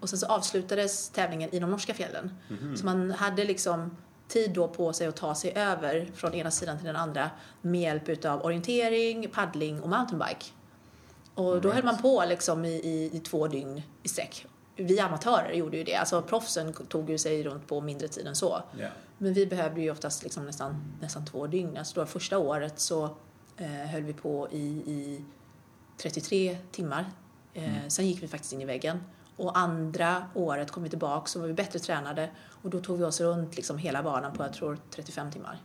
[0.00, 2.34] Och sen så avslutades tävlingen i de norska fjällen.
[2.76, 3.96] Så man hade liksom
[4.28, 7.30] tid då på sig att ta sig över från ena sidan till den andra
[7.62, 10.46] med hjälp utav orientering, paddling och mountainbike.
[11.34, 14.46] Och då höll man på liksom i, i, i två dygn i sträck.
[14.76, 15.94] Vi amatörer gjorde ju det.
[15.96, 18.62] Alltså proffsen tog ju sig runt på mindre tid än så.
[18.78, 18.88] Ja.
[19.18, 21.76] Men vi behövde ju oftast liksom nästan, nästan två dygn.
[21.76, 23.04] Alltså då första året så
[23.56, 25.24] eh, höll vi på i, i
[25.96, 27.04] 33 timmar.
[27.54, 29.00] Eh, Sen gick vi faktiskt in i väggen.
[29.36, 32.30] Och andra året kom vi tillbaka så var vi bättre tränade
[32.62, 35.58] och då tog vi oss runt liksom hela banan på jag tror 35 timmar.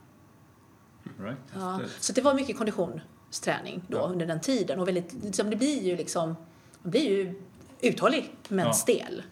[1.19, 1.37] Right.
[1.55, 4.01] Ja, så det var mycket konditionsträning då Ja.
[4.01, 6.35] under den tiden och väldigt, liksom, det blir ju liksom,
[6.81, 7.41] man blir ju
[7.81, 8.73] uthållig men Ja.
[8.73, 9.23] stel.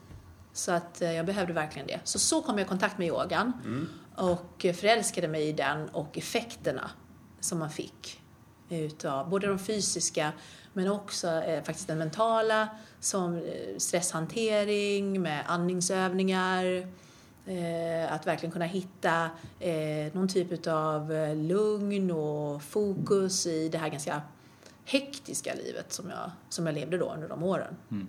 [0.53, 1.99] Så att eh, jag behövde verkligen det.
[2.03, 3.89] Så så kom jag i kontakt med yogan Mm.
[4.15, 6.89] och förälskade mig i den och effekterna
[7.39, 8.21] som man fick
[8.69, 10.31] utav både de fysiska
[10.73, 12.67] men också eh, faktiskt den mentala
[12.99, 13.41] som eh,
[13.77, 16.65] stresshantering med andningsövningar
[17.45, 23.77] eh, att verkligen kunna hitta eh, någon typ av eh, lugn och fokus i det
[23.77, 24.21] här ganska
[24.85, 27.75] hektiska livet som jag, som jag levde då under de åren.
[27.91, 28.07] Mm.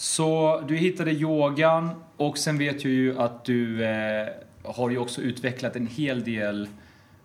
[0.00, 4.28] Så du hittade yogan och sen vet jag ju att du eh,
[4.62, 6.68] har ju också utvecklat en hel del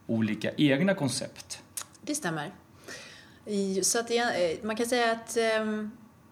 [0.08, 1.64] olika egna koncept.
[2.02, 2.52] Det stämmer.
[3.82, 4.28] Så att jag,
[4.62, 5.44] man kan säga att eh,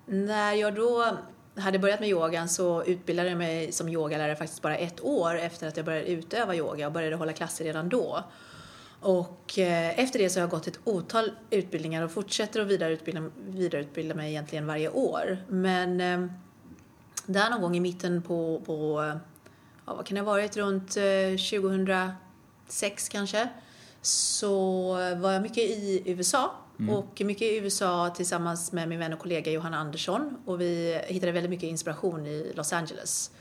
[0.05, 1.17] när jag då
[1.55, 5.67] hade börjat med yogan så utbildade jag mig som yogalärare faktiskt bara ett år efter
[5.67, 8.23] att jag började utöva yoga och började hålla klasser redan då.
[9.03, 13.29] Och eh, efter det så har jag gått ett otal utbildningar och fortsätter att vidareutbilda,
[13.47, 15.37] vidareutbilda mig egentligen varje år.
[15.47, 16.27] Men eh,
[17.25, 19.17] där någon gång i mitten på, på eh,
[19.85, 23.49] ja, vad kan det ha varit, runt eh, 2006 kanske,
[24.01, 26.51] så var jag mycket i USA.
[26.91, 30.37] Och mycket i USA tillsammans med min vän och kollega Johanna Andersson.
[30.45, 33.31] Och vi hittade väldigt mycket inspiration i Los Angeles.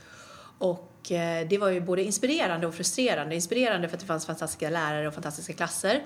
[0.57, 3.35] Och eh, det var ju både inspirerande och frustrerande.
[3.35, 6.03] Inspirerande för att det fanns fantastiska lärare och fantastiska klasser.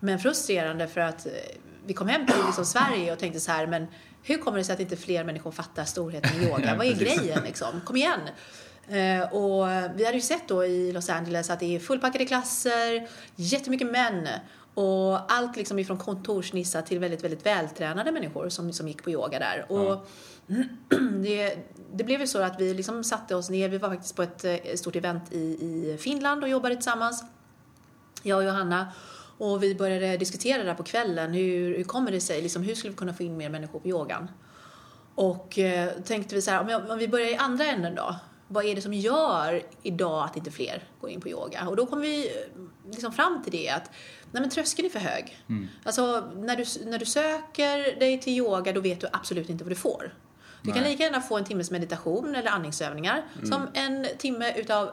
[0.00, 1.32] Men frustrerande för att eh,
[1.86, 3.86] vi kom hem till liksom Sverige och tänkte så här, men
[4.22, 6.76] hur kommer det sig att inte fler människor fattar storheten i yoga?
[6.76, 7.80] Vad är grejen liksom?
[7.84, 8.20] Kom igen!
[8.88, 13.08] Eh, och vi hade ju sett då i Los Angeles att det är fullpackade klasser,
[13.36, 14.28] jättemycket män
[14.78, 19.38] och allt liksom ifrån kontorsnissar till väldigt, väldigt vältränade människor som, som gick på yoga
[19.38, 19.72] där.
[19.72, 20.08] Och
[21.22, 21.56] det,
[21.92, 24.44] det blev ju så att vi liksom satte oss ner, vi var faktiskt på ett
[24.44, 27.24] eh, stort event i, i Finland och jobbade tillsammans,
[28.22, 28.92] jag och Johanna.
[29.38, 32.90] Och vi började diskutera där på kvällen, hur, hur kommer det sig, liksom, hur skulle
[32.90, 34.30] vi kunna få in mer människor på yogan?
[35.14, 38.16] Och eh, tänkte vi så här, om, jag, om vi börjar i andra änden då,
[38.48, 41.68] vad är det som gör idag att inte fler går in på yoga?
[41.68, 42.34] Och då kom vi eh,
[42.90, 43.90] liksom fram till det att
[44.32, 45.38] nej men tröskeln är för hög.
[45.84, 49.70] Alltså när du, när du söker dig till yoga då vet du absolut inte vad
[49.72, 50.14] du får.
[50.62, 50.90] Du kan Nej.
[50.90, 54.90] lika gärna få en timmes meditation eller andningsövningar som en timme utav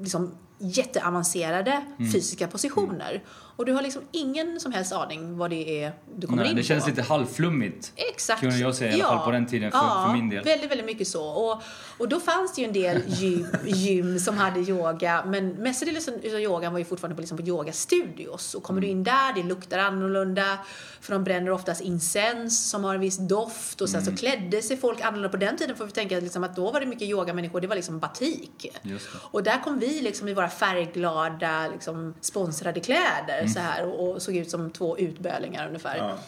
[0.00, 2.12] liksom jätteavancerade Mm.
[2.12, 3.24] fysiska positioner.
[3.56, 6.56] Och du har liksom ingen som helst aning vad det är du kommer Nej, in
[6.56, 6.90] det känns på.
[6.90, 7.92] lite halvflummigt.
[7.96, 8.40] Exakt.
[8.40, 10.44] Kunde jag säga i alla fall på den tiden, för- ja, för min del.
[10.44, 11.24] väldigt, väldigt mycket så.
[11.26, 11.62] Och,
[11.98, 16.24] och då fanns det ju en del gym, gym som hade yoga, men mestadels av
[16.24, 18.54] yogan var ju fortfarande på, liksom på yogastudios.
[18.54, 18.98] Och kommer du Mm.
[18.98, 20.58] in där, det luktar annorlunda,
[21.00, 24.16] för de bränner oftast incens som har en viss doft och sen Mm.
[24.16, 25.28] så klädde sig folk annorlunda.
[25.28, 27.76] På den tiden får vi tänka liksom att då var det mycket yogamänniskor, det var
[27.76, 28.66] liksom batik.
[28.82, 28.90] Det.
[29.30, 33.54] Och där kom vi liksom i våra färgglada, liksom sponsrade kläder Mm.
[33.54, 35.96] så här och, och såg ut som två utbölingar ungefär.
[35.96, 36.18] Ja.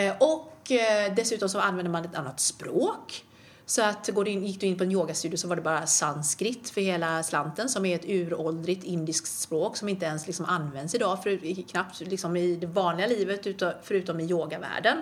[0.00, 3.24] Eh, Och eh, dessutom så använder man ett annat språk.
[3.66, 5.86] Så att går du in, gick du in på en yogastudio så var det bara
[5.86, 10.94] sanskrit för hela slanten som är ett uråldrigt indiskt språk som inte ens liksom används
[10.94, 14.96] idag, för, knappt liksom i det vanliga livet utom, förutom i yogavärlden.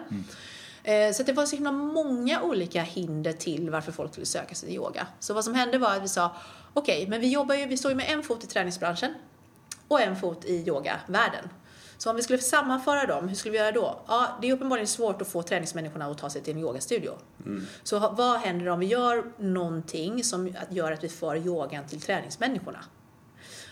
[0.85, 4.69] Eh, Så det var så himla många olika hinder till varför folk skulle söka sig
[4.69, 5.07] till yoga.
[5.21, 6.37] Så vad som hände var att vi sa,
[6.75, 9.15] okej, men vi jobbar ju, vi står ju med en fot i träningsbranschen
[9.89, 11.49] och en fot i yogavärlden.
[11.99, 14.01] Så om vi skulle sammanföra dem, hur skulle vi göra då?
[14.09, 17.13] Ja, det är uppenbarligen svårt att få träningsmänniskorna att ta sig till en yogastudio.
[17.83, 22.01] Så ha- vad händer om vi gör någonting som gör att vi för yogan till
[22.01, 22.85] träningsmänniskorna?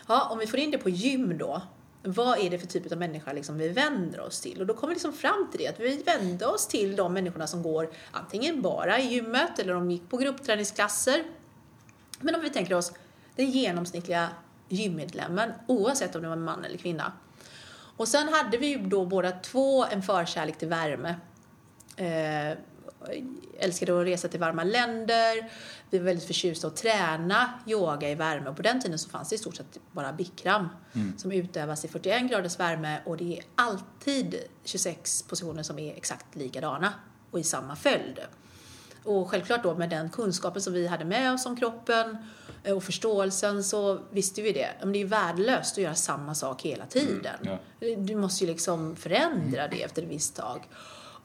[0.07, 1.61] Ja, om vi får in det på gym då,
[2.03, 4.61] vad är det för typ av människa liksom vi vänder oss till?
[4.61, 7.47] Och då kommer vi liksom fram till det, att vi vänder oss till de människorna
[7.47, 11.23] som går antingen bara i gymmet eller de gick på gruppträningsklasser.
[12.19, 12.91] Men om vi tänker oss
[13.35, 14.29] den genomsnittliga
[14.69, 17.11] gymmedlemmen, oavsett om det var man eller kvinna.
[17.97, 21.15] Och sen hade vi ju då båda två en förkärlek till värme.
[21.95, 22.57] Eh,
[23.59, 25.51] älskade att resa till varma länder.
[25.89, 28.49] Vi var väldigt förtjusta att träna yoga i värme.
[28.49, 30.69] Och på den tiden så fanns det i stort sett bara bikram
[31.17, 36.35] som utövas i 41 graders värme och det är alltid 26 positioner som är exakt
[36.35, 36.93] likadana
[37.31, 38.19] och i samma följd.
[39.03, 42.17] Och självklart då med den kunskapen som vi hade med oss om kroppen
[42.73, 44.69] och förståelsen så visste vi det.
[44.79, 47.39] Men det är ju värdelöst att göra samma sak hela tiden.
[47.41, 47.57] ja.
[47.97, 50.67] Du måste ju liksom förändra det efter ett visst tag.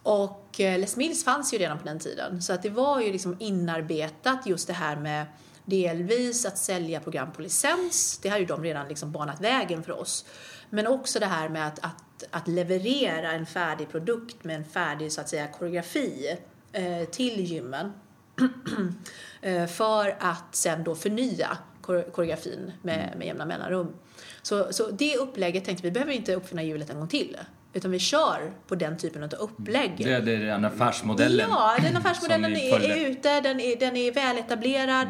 [0.03, 2.43] Och eh, Les Mills fanns ju redan på den tiden.
[2.43, 5.27] Så att det var ju liksom inarbetat just det här med
[5.65, 8.19] delvis att sälja program på licens.
[8.23, 10.25] Det har ju de redan liksom banat vägen för oss.
[10.71, 15.13] Men också det här med att, att, att leverera en färdig produkt med en färdig
[15.13, 16.37] så att säga koreografi
[16.73, 17.93] eh, till gymmen.
[19.43, 23.95] Eh, för att sen då förnya kore- koreografin med, med jämna mellanrum.
[24.43, 27.37] Så, så det upplägget tänkte vi behöver inte uppfinna hjulet en gång till.
[27.73, 29.95] Utan vi kör på den typen av upplägg.
[29.97, 31.47] Det är den affärsmodellen.
[31.51, 35.09] Ja, den affärsmodellen är, ute, den är, den är väletablerad.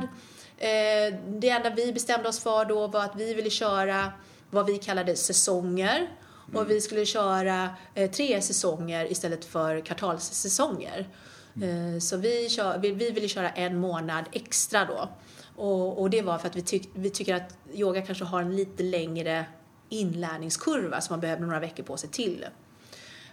[0.59, 4.13] Eh, det enda vi bestämde oss för då var att vi ville köra
[4.51, 6.09] vad vi kallade säsonger.
[6.55, 11.09] Och vi skulle köra eh, tre säsonger istället för kvartalssäsonger.
[11.57, 11.95] Mm.
[11.95, 15.09] Eh, så vi, kör, vi, vi ville köra en månad extra då.
[15.57, 18.57] Och, och det var för att vi, tyck, vi tycker att yoga kanske har en
[18.57, 19.45] lite längre
[19.89, 22.47] inlärningskurva som man behöver några veckor på sig till.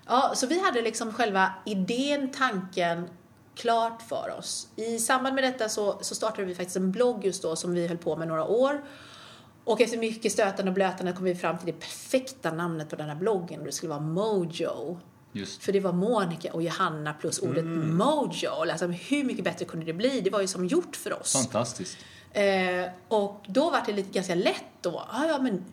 [0.06, 3.10] Ja, så vi hade liksom själva idén, tanken
[3.56, 4.68] klart för oss.
[4.76, 7.88] I samband med detta så, så startade vi faktiskt en blogg just då som vi
[7.88, 8.84] höll på med några år.
[9.64, 13.10] Och efter mycket stötande och blötande kom vi fram till det perfekta namnet på den
[13.10, 15.00] här bloggen och det skulle vara Mojo.
[15.32, 15.64] Just.
[15.64, 18.50] För det var Monica och Johanna plus ordet Mojo.
[18.50, 20.22] Alltså hur mycket bättre kunde det bli?
[20.22, 21.34] Det var ju som gjort för oss.
[21.34, 21.98] Fantastiskt.
[22.32, 25.04] Eh, och då var det lite ganska lätt då.
[25.10, 25.66] Ah, ja, men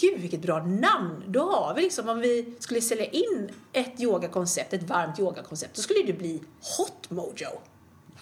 [0.00, 1.24] gud vilket bra namn.
[1.26, 5.82] Då har vi liksom, om vi skulle sälja in ett yogakoncept, ett varmt yogakoncept, då
[5.82, 6.42] skulle det bli
[6.78, 7.60] Hot Mojo.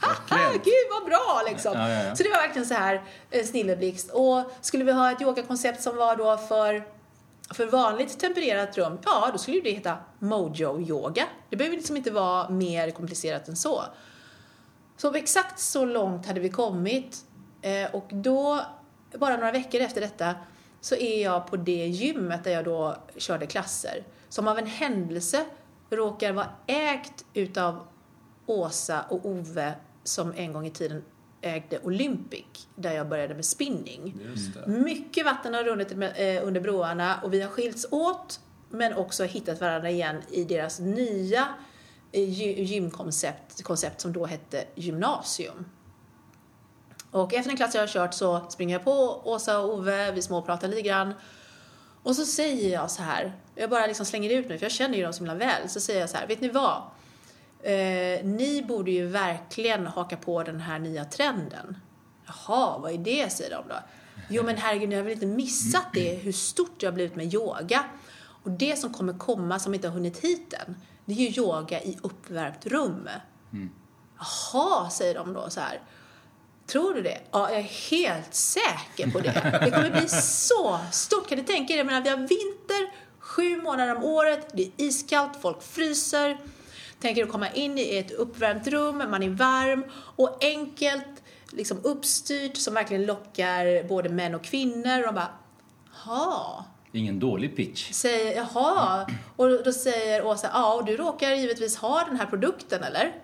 [0.01, 1.73] Haha, gud vad bra liksom.
[1.75, 2.17] Ja, ja, ja.
[2.17, 4.11] Så det var verkligen så här en snilleblixt.
[4.11, 6.85] Och skulle vi ha ett yogakoncept som var då för
[7.55, 11.27] för vanligt tempererat rum, ja då skulle det heta Mojo Yoga.
[11.51, 13.85] Det behöver liksom inte vara mer komplicerat än så.
[14.97, 17.25] Så exakt så långt hade vi kommit
[17.63, 18.61] eh, och då,
[19.15, 20.35] bara några veckor efter detta,
[20.81, 24.05] så är jag på det gymmet där jag då körde klasser.
[24.29, 25.45] Som av en händelse
[25.91, 27.87] råkar vara ägt utav
[28.47, 31.05] Åsa och Ove som en gång i tiden
[31.43, 34.15] ägde Olympic, där jag började med spinning.
[34.67, 39.61] Mycket vatten har runnit eh, under broarna och vi har skilts åt men också hittat
[39.61, 41.49] varandra igen i deras nya
[42.13, 45.65] eh, gy- gymkoncept koncept som då hette gymnasium.
[47.11, 50.23] Och efter en klass jag har kört så springer jag på Åsa och Ove, vi
[50.23, 51.15] småpratar lite grann.
[52.03, 54.97] Och så säger jag så här, jag bara liksom slänger ut mig för jag känner
[54.99, 55.69] ju dem så himla väl.
[55.69, 56.83] Så säger jag så här, vet ni vad?
[57.63, 61.77] Eh, ni borde ju verkligen haka på den här nya trenden.
[62.27, 63.33] Jaha, vad är det?
[63.33, 63.77] säger de då.
[64.29, 67.35] Jo men herregud, ni har väl inte missat det, hur stort det har blivit med
[67.35, 67.85] yoga.
[68.43, 71.83] Och det som kommer komma, som inte har hunnit hit än, det är ju yoga
[71.83, 73.09] i uppvärmt rum.
[74.19, 75.81] Jaha, säger de då så här.
[76.67, 77.21] Tror du det?
[77.31, 79.61] Ja, jag är helt säker på det.
[79.65, 81.29] Det kommer bli så stort.
[81.29, 81.77] Kan ni tänka er?
[81.79, 86.39] Jag menar, vi har vinter, sju månader om året, det är iskallt, folk fryser.
[87.01, 92.57] Tänker att komma in i ett uppvärmt rum, man är varm och enkelt, liksom uppstyrt
[92.57, 94.99] som verkligen lockar både män och kvinnor.
[94.99, 95.31] Och de bara,
[96.05, 96.65] ha.
[96.93, 97.93] Ingen dålig pitch.
[97.93, 99.07] Säger, jaha.
[99.37, 103.15] Och då säger Åsa, ja, och du råkar givetvis ha den här produkten, eller?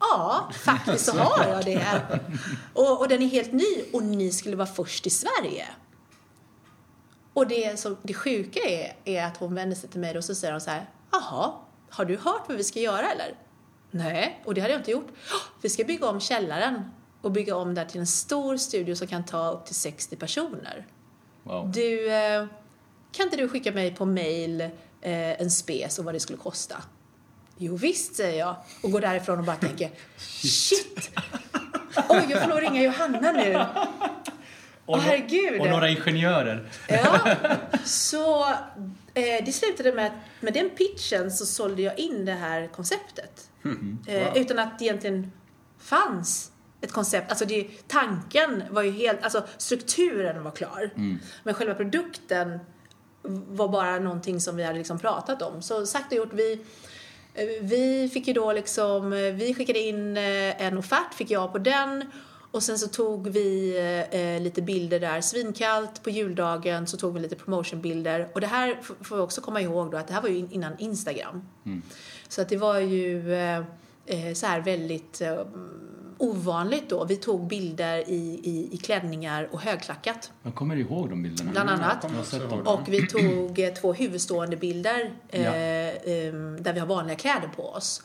[0.00, 2.06] Ja, faktiskt så har jag det.
[2.72, 5.66] Och, och den är helt ny och ni skulle vara först i Sverige.
[7.32, 10.34] Och det, som, det sjuka är, är att hon vänder sig till mig och så
[10.34, 11.52] säger hon så här, jaha,
[11.94, 13.34] har du hört vad vi ska göra eller?
[13.90, 15.08] Nej, och det hade jag inte gjort.
[15.62, 16.90] Vi ska bygga om källaren
[17.20, 20.86] och bygga om där till en stor studio som kan ta upp till 60 personer.
[21.42, 21.72] Wow.
[21.72, 22.46] Du, eh,
[23.12, 24.70] kan inte du skicka mig på mail eh,
[25.40, 26.76] en spes och vad det skulle kosta?
[27.56, 31.10] Jo visst, säger jag och går därifrån och bara tänker shit!
[32.08, 33.64] Oj, jag får nog ringa Johanna nu.
[34.86, 35.60] Åh herregud.
[35.60, 36.68] Och några ingenjörer.
[36.88, 37.36] Ja,
[37.84, 38.54] så
[39.14, 43.50] eh, det slutade med att med den pitchen så sålde jag in det här konceptet.
[44.06, 45.32] Eh, Utan att det egentligen
[45.78, 46.50] fanns
[46.80, 47.30] ett koncept.
[47.30, 50.90] Alltså det, tanken var ju helt, alltså strukturen var klar.
[51.42, 52.58] Men själva produkten
[53.48, 55.62] var bara någonting som vi hade liksom pratat om.
[55.62, 56.52] Så sagt och gjort, vi,
[57.34, 61.58] eh, vi fick ju då liksom, eh, vi skickade in en offert, fick jag på
[61.58, 62.04] den.
[62.54, 63.76] Och sen så tog vi
[64.10, 68.28] eh, lite bilder där, svinkallt på juldagen så tog vi lite promotionbilder.
[68.34, 70.48] Och det här får vi också komma ihåg då att det här var ju in-
[70.52, 71.42] innan Instagram.
[72.28, 73.56] Så att det var ju eh,
[74.06, 75.38] eh, så här väldigt eh,
[76.18, 77.04] ovanligt då.
[77.04, 81.50] Vi tog bilder i, i, i klänningar och högklackat Jag kommer ihåg de bilderna.
[81.50, 82.06] bland annat.
[82.66, 85.52] Och vi tog eh, två huvudstående bilder eh, Ja.
[86.60, 88.02] där vi har vanliga kläder på oss.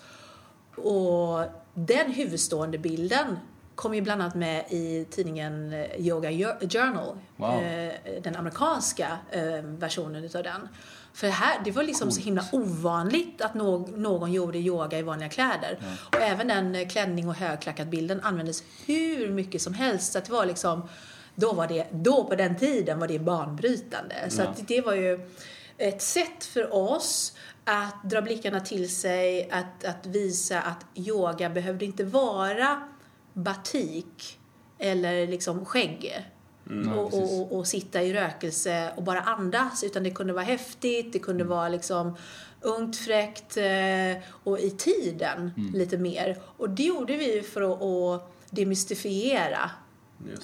[0.76, 1.44] Och
[1.74, 3.38] den huvudstående bilden
[3.80, 6.32] kom ju bland annat med i tidningen eh, Yoga
[6.70, 7.18] Journal.
[7.36, 7.64] Wow.
[7.64, 10.68] Eh, den amerikanska eh, versionen utav den.
[11.14, 15.02] För det här, det var liksom så himla ovanligt att nå- någon gjorde yoga i
[15.02, 15.80] vanliga kläder.
[16.16, 20.14] Och även den eh, klänning och högklackat bilden användes hur mycket som helst.
[20.14, 20.90] Så det var liksom,
[21.36, 24.16] då var det, då på den tiden var det banbrytande.
[24.30, 24.54] Så Ja.
[24.68, 25.30] det var ju
[25.78, 27.34] ett sätt för oss
[27.66, 32.88] att dra blickarna till sig, att, att visa att yoga behövde inte vara
[33.34, 34.40] batik
[34.78, 36.26] eller liksom skägg.
[36.64, 39.84] Nej, och, och, och, och sitta i rökelse och bara andas.
[39.84, 42.18] Utan det kunde vara häftigt, det kunde vara liksom
[42.62, 46.38] ungt, fräckt eh, och i tiden lite mer.
[46.58, 49.72] Och det gjorde vi för att, att demystifiera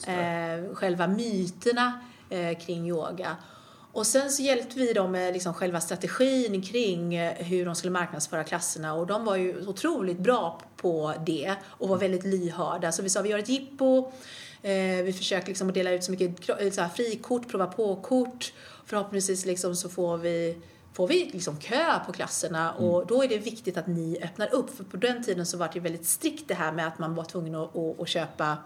[0.08, 3.36] eh, själva myterna eh, kring yoga.
[3.96, 7.92] Och sen så hjälpte vi dem med liksom själva strategin kring eh, hur de skulle
[7.92, 12.92] marknadsföra klasserna och de var ju otroligt bra på det och var väldigt lyhörda.
[12.92, 14.12] Så vi sa vi gör ett jippo,
[14.62, 18.54] eh, vi försöker liksom dela ut så mycket eh, så här, frikort, prova på-kort.
[18.86, 20.58] Förhoppningsvis liksom så får vi
[20.94, 24.78] får vi liksom kö på klasserna och då är det viktigt att ni öppnar upp.
[24.78, 27.16] För på den tiden så var det ju väldigt strikt det här med att man
[27.16, 28.58] var tvungen att, att, att köpa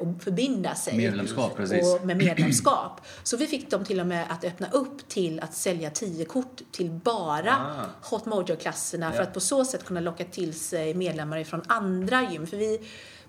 [0.00, 0.96] och förbinda sig.
[0.96, 1.52] Medlemskap.
[2.00, 3.00] Och med medlemskap.
[3.22, 6.60] Så vi fick dem till och med att öppna upp till att sälja 10 kort
[6.72, 8.08] till bara Ah.
[8.10, 9.22] Hot Mojo-klasserna för Ja.
[9.22, 12.46] att på så sätt kunna locka till sig medlemmar från andra gym.
[12.46, 12.80] För vi,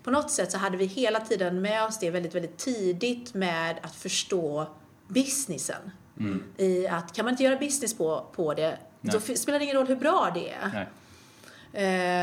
[0.02, 3.76] på något sätt så hade vi hela tiden med oss det väldigt, väldigt tidigt med
[3.82, 4.66] att förstå
[5.08, 5.90] businessen.
[6.56, 9.20] I att kan man inte göra business på, på det, då Nej.
[9.28, 10.88] f- spelar det ingen roll hur bra det är.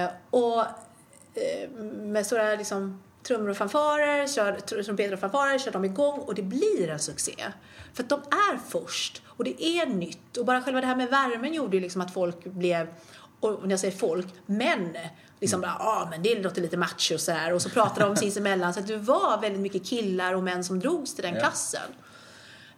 [0.04, 1.70] Eh, och eh,
[2.02, 6.36] med stora liksom, trummor och fanfarer, kör, tr- trumpeter och fanfarer, kör de igång och
[6.36, 7.36] det blir en succé.
[7.94, 10.38] För att de är först och det är nytt.
[10.38, 12.88] Och bara själva det här med värmen gjorde ju liksom att folk blev,
[13.40, 14.98] och när jag säger folk, män,
[15.40, 17.54] liksom bara, ah, men det låter lite macho och sådär.
[17.54, 18.74] Och så pratade de sinsemellan.
[18.74, 21.40] Så att det var väldigt mycket killar och män som drogs till den Ja.
[21.40, 21.82] klassen.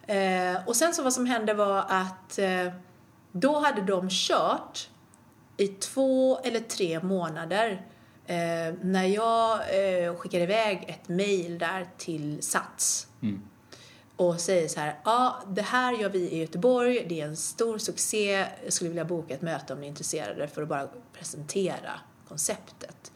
[0.06, 2.72] Eh, och sen så vad som hände var att eh,
[3.32, 4.88] då hade de kört
[5.56, 7.86] i två eller tre månader
[8.26, 9.52] eh, när jag
[10.04, 13.06] eh, skickade iväg ett mail där till Sats
[14.16, 17.78] och säger så här, ja det här gör vi i Göteborg, det är en stor
[17.78, 21.90] succé, jag skulle vilja boka ett möte om ni är intresserade för att bara presentera
[22.28, 23.12] konceptet.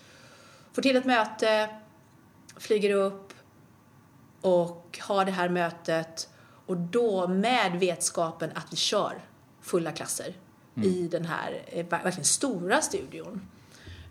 [0.72, 1.68] Får till ett möte,
[2.56, 3.32] flyger upp
[4.40, 6.28] och har det här mötet
[6.66, 9.20] och då med vetskapen att vi kör
[9.60, 10.34] fulla klasser
[10.84, 13.48] i den här eh, ver- verkligen stora studion.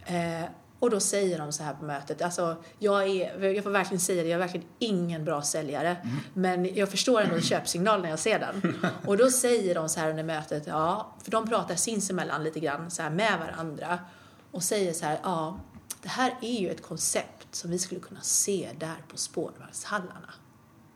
[0.06, 0.44] Eh,
[0.80, 4.24] och då säger de så här på mötet, alltså jag, är, jag får verkligen säga
[4.24, 5.98] det, jag är verkligen ingen bra säljare.
[6.34, 8.76] Men jag förstår ändå en köpsignal när jag ser den.
[9.06, 12.92] Och då säger de så här under mötet, ja, för de pratar sinsemellan lite grann
[12.92, 14.00] så här med varandra.
[14.52, 15.60] Och säger så här, ja,
[16.02, 20.34] det här är ju ett koncept som vi skulle kunna se där på spårvagnshallarna.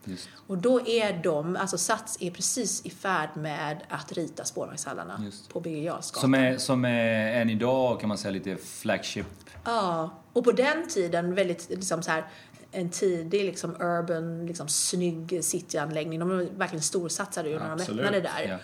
[0.06, 0.30] Just.
[0.48, 5.50] Och då är de, alltså Sats är precis i färd med att rita spårvagnshallarna Just.
[5.50, 6.22] på Birger Jarlsgatan.
[6.22, 9.26] Som är, som är än idag kan man säga lite flagship.
[9.64, 12.28] Ja, och på den tiden väldigt liksom så här
[12.72, 16.20] en tidig liksom urban, liksom snygg cityanläggning.
[16.20, 18.46] De var verkligen storsatsade ju när de öppnade där.
[18.48, 18.58] Ja.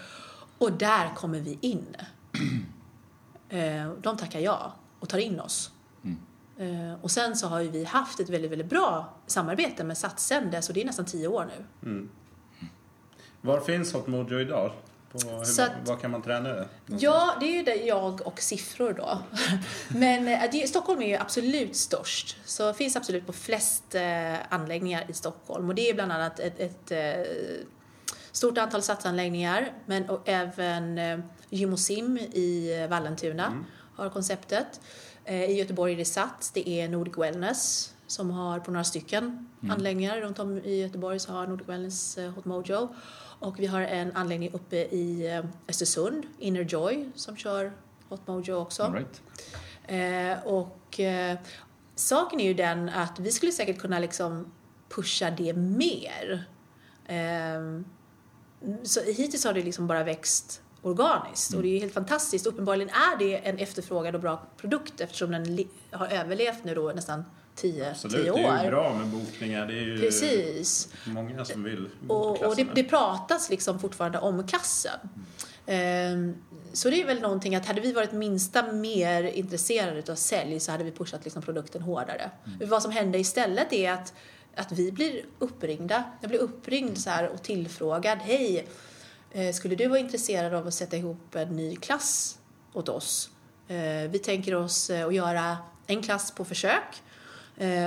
[0.58, 1.96] Och där kommer vi in.
[3.50, 5.72] Eh, De tackar ja och tar in oss.
[6.58, 10.26] Eh, Och sen så har ju vi haft ett väldigt, väldigt bra samarbete med Sats
[10.28, 12.08] sen dess och det är nästan tio år nu.
[13.42, 14.72] Var finns Hot Mojo idag?
[15.14, 16.68] Hur, att- var kan man träna det?
[16.86, 19.20] Ja, det är ju det jag och siffror då.
[19.98, 22.38] Men eh, det, Stockholm är ju absolut störst.
[22.46, 25.70] Så finns absolut på flest eh, anläggningar i Stockholm.
[25.70, 27.34] Och det är bland annat ett, ett eh,
[28.32, 29.72] stort antal satsanläggningar.
[29.86, 31.00] Men och även
[31.50, 33.64] Gym och Sim i Vallentuna
[33.96, 34.82] har konceptet.
[35.26, 36.52] I Göteborg är det Sats.
[36.52, 41.32] Det är Nordic Wellness som har på några stycken anläggningar runt om i Göteborg så
[41.32, 42.96] har Nordic Wellness Hot Mojo.
[43.40, 47.72] Och vi har en anläggning uppe i eh, Östersund, Inner Joy, som kör
[48.10, 48.94] Hot Mojo också.
[48.94, 49.22] Right.
[49.84, 51.38] Eh, och eh,
[51.96, 54.52] saken är ju den att vi skulle säkert kunna liksom
[54.90, 56.46] pusha det mer.
[57.06, 57.82] Eh,
[58.84, 62.48] så hittills har det liksom bara växt organiskt och det är ju helt fantastiskt.
[62.48, 67.26] Uppenbarligen är det en efterfrågad och bra produkt eftersom den har överlevt nu då nästan
[67.58, 68.72] 10 Absolut, tio det är ju år.
[68.72, 69.66] bra med bokningar.
[69.66, 70.90] Det är ju Precis.
[71.06, 75.00] många som vill Och, och det, det pratas liksom fortfarande om klassen.
[75.66, 76.36] Ehm,
[76.74, 80.72] så det är väl någonting att hade vi varit minsta mer intresserade av sälj så
[80.72, 82.32] hade vi pushat liksom produkten hårdare.
[82.62, 84.14] Vad som hände istället är att,
[84.56, 86.04] att vi blir uppringda.
[86.22, 88.18] Jag blir uppringd så här och tillfrågad.
[88.22, 88.68] Hej,
[89.32, 92.38] eh, skulle du vara intresserad av att sätta ihop en ny klass
[92.74, 93.30] åt oss?
[93.68, 97.04] Eh, Vi tänker oss eh, att göra en klass på försök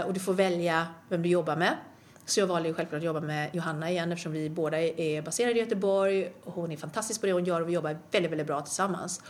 [0.07, 1.77] och du får välja vem du jobbar med.
[2.25, 5.57] Så jag valde ju självklart att jobba med Johanna igen eftersom vi båda är baserade
[5.57, 8.47] i Göteborg och hon är fantastisk på det hon gör och vi jobbar väldigt, väldigt
[8.47, 9.21] bra tillsammans.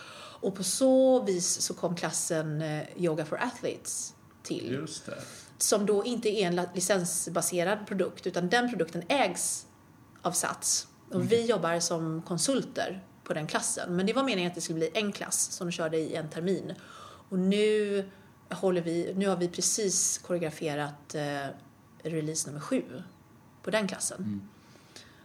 [0.41, 5.19] Och på så vis så kom klassen eh, Yoga for Athletes till Just det.
[5.59, 9.67] som då inte är en licensbaserad produkt utan den produkten ägs
[10.23, 10.87] av Sats.
[11.13, 13.97] Och vi jobbar som konsulter på den klassen.
[13.97, 16.29] Men det var meningen att det skulle bli en klass som de körde i en
[16.29, 16.75] termin.
[17.29, 18.05] Och nu,
[18.51, 21.23] håller vi, nu har vi precis koreograferat eh,
[22.03, 22.83] release nummer sju
[23.63, 24.49] på den klassen.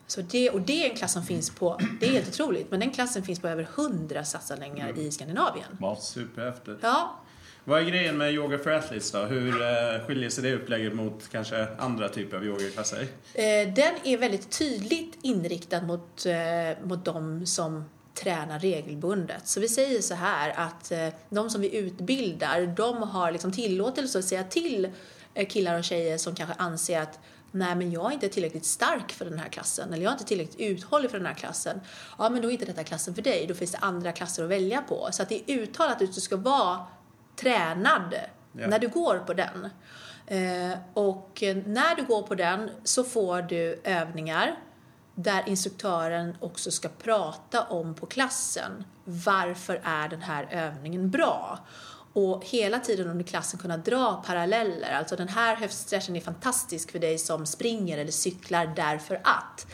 [0.07, 2.79] Så det, och det är en klass som finns på, det är helt otroligt, men
[2.79, 5.77] den klassen finns på över 100 satsanläggningar i Skandinavien.
[5.79, 5.95] Wow.
[5.95, 6.79] Superhäftigt.
[6.81, 7.19] Ja,
[7.63, 9.19] Vad är grejen med Yoga for Athletes då?
[9.19, 13.01] Hur eh, skiljer sig det upplägget mot kanske andra typer av yogaklasser?
[13.33, 17.83] Eh, Den är väldigt tydligt inriktad mot, eh, mot de som
[18.15, 19.47] tränar regelbundet.
[19.47, 24.19] Så vi säger så här att eh, de som vi utbildar, de har liksom tillåtelse
[24.19, 24.89] att säga till
[25.33, 27.19] eh, killar och tjejer som kanske anser att
[27.51, 30.25] nej men jag är inte tillräckligt stark för den här klassen eller jag är inte
[30.25, 31.81] tillräckligt uthållig för den här klassen.
[32.17, 34.49] Ja men då är inte detta klassen för dig, då finns det andra klasser att
[34.49, 35.09] välja på.
[35.11, 36.85] Så att det är uttalat att du ska vara
[37.35, 38.15] tränad
[38.57, 38.67] Ja.
[38.67, 39.69] när du går på den.
[40.27, 44.55] Eh, och när du går på den så får du övningar
[45.15, 51.59] där instruktören också ska prata om på klassen varför är den här övningen bra?
[52.13, 54.91] Och hela tiden under klassen kunna dra paralleller.
[54.91, 59.67] Alltså den här höftstretchen är fantastisk för dig som springer eller cyklar därför att.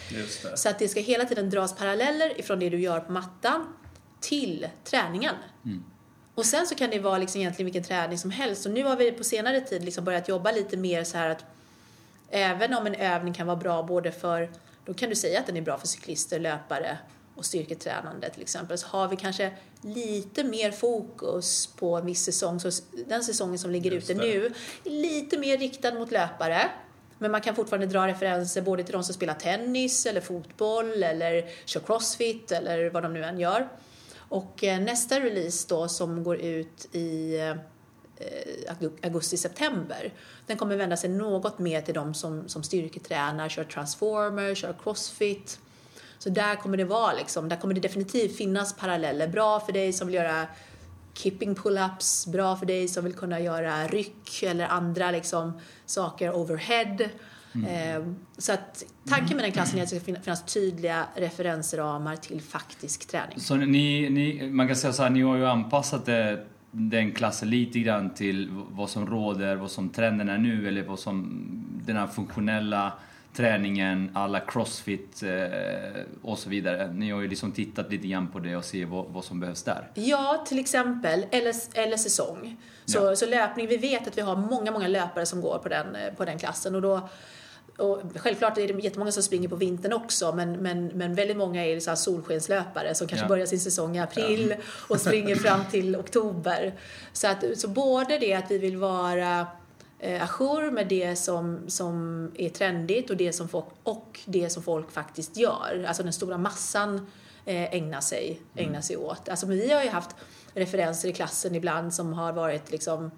[0.56, 3.74] Så att det ska hela tiden dras paralleller ifrån det du gör på mattan
[4.20, 5.36] till träningen.
[6.36, 8.66] Och sen så kan det vara liksom egentligen vilken träning som helst.
[8.66, 11.46] Och nu har vi på senare tid liksom börjat jobba lite mer så här att
[12.30, 14.50] även om en övning kan vara bra både för,
[14.86, 16.98] då kan du säga att den är bra för cyklister, löpare
[17.36, 19.52] och styrketränande till exempel, så har vi kanske
[19.82, 22.60] lite mer fokus på en viss säsong.
[22.60, 22.72] Så
[23.08, 24.28] den säsongen som ligger Just ute det.
[24.28, 24.54] nu
[24.84, 26.72] lite mer riktad mot löpare.
[27.18, 31.46] Men man kan fortfarande dra referenser både till de som spelar tennis eller fotboll eller
[31.66, 33.70] kör crossfit eller vad de nu än gör.
[34.18, 37.56] Och eh, nästa release då som går ut i eh,
[39.04, 40.14] augusti-september,
[40.48, 45.60] den kommer vända sig något mer till de som, som styrketränar, kör transformer, kör crossfit.
[46.18, 49.28] Så där kommer det vara liksom, där kommer det definitivt finnas paralleller.
[49.28, 50.48] Bra för dig som vill göra
[51.14, 56.98] kipping pull-ups, bra för dig som vill kunna göra ryck eller andra liksom, saker overhead.
[57.68, 58.06] Eh,
[58.38, 62.42] så att tanken med den klassen är att det ska fin- finnas tydliga referensramar till
[62.42, 63.40] faktisk träning.
[63.40, 67.50] Så ni, ni, man kan säga så här, ni har ju anpassat det, den klassen
[67.50, 71.48] lite grann till vad som råder, vad som trenden är nu eller vad som
[71.86, 72.94] den här funktionella
[73.34, 76.94] träningen, alla crossfit eh, och så vidare.
[76.94, 79.64] Ni har ju liksom tittat lite grann på det och ser vad, vad som behövs
[79.64, 79.88] där.
[79.94, 81.26] Ja, till exempel.
[81.32, 82.58] Eller, eller säsong.
[82.86, 83.16] Så, Ja.
[83.16, 86.14] så löpning, vi vet att vi har många, många löpare som går på den, eh,
[86.14, 86.76] på den klassen.
[86.76, 87.10] Och då,
[87.82, 91.66] och självklart är det jättemånga som springer på vintern också, men, men, men väldigt många
[91.66, 93.28] är så solskenslöpare som kanske Ja.
[93.28, 94.56] börjar sin säsong i april
[94.90, 96.74] och springer fram till oktober.
[97.14, 99.48] Så, att, så både det att vi vill vara
[100.00, 104.64] eh, ajour med det som, som är trendigt och det som, folk, och det som
[104.64, 105.86] folk faktiskt gör.
[105.88, 107.08] Alltså den stora massan
[107.46, 109.30] eh, ägnar, sig, ägnar sig åt.
[109.30, 110.16] Alltså, vi har ju haft
[110.54, 113.12] referenser i klassen ibland som har varit liksom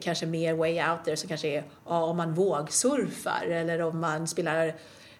[0.00, 4.28] kanske mer way out there som kanske är ja, om man vågsurfar eller om man
[4.28, 4.66] spelar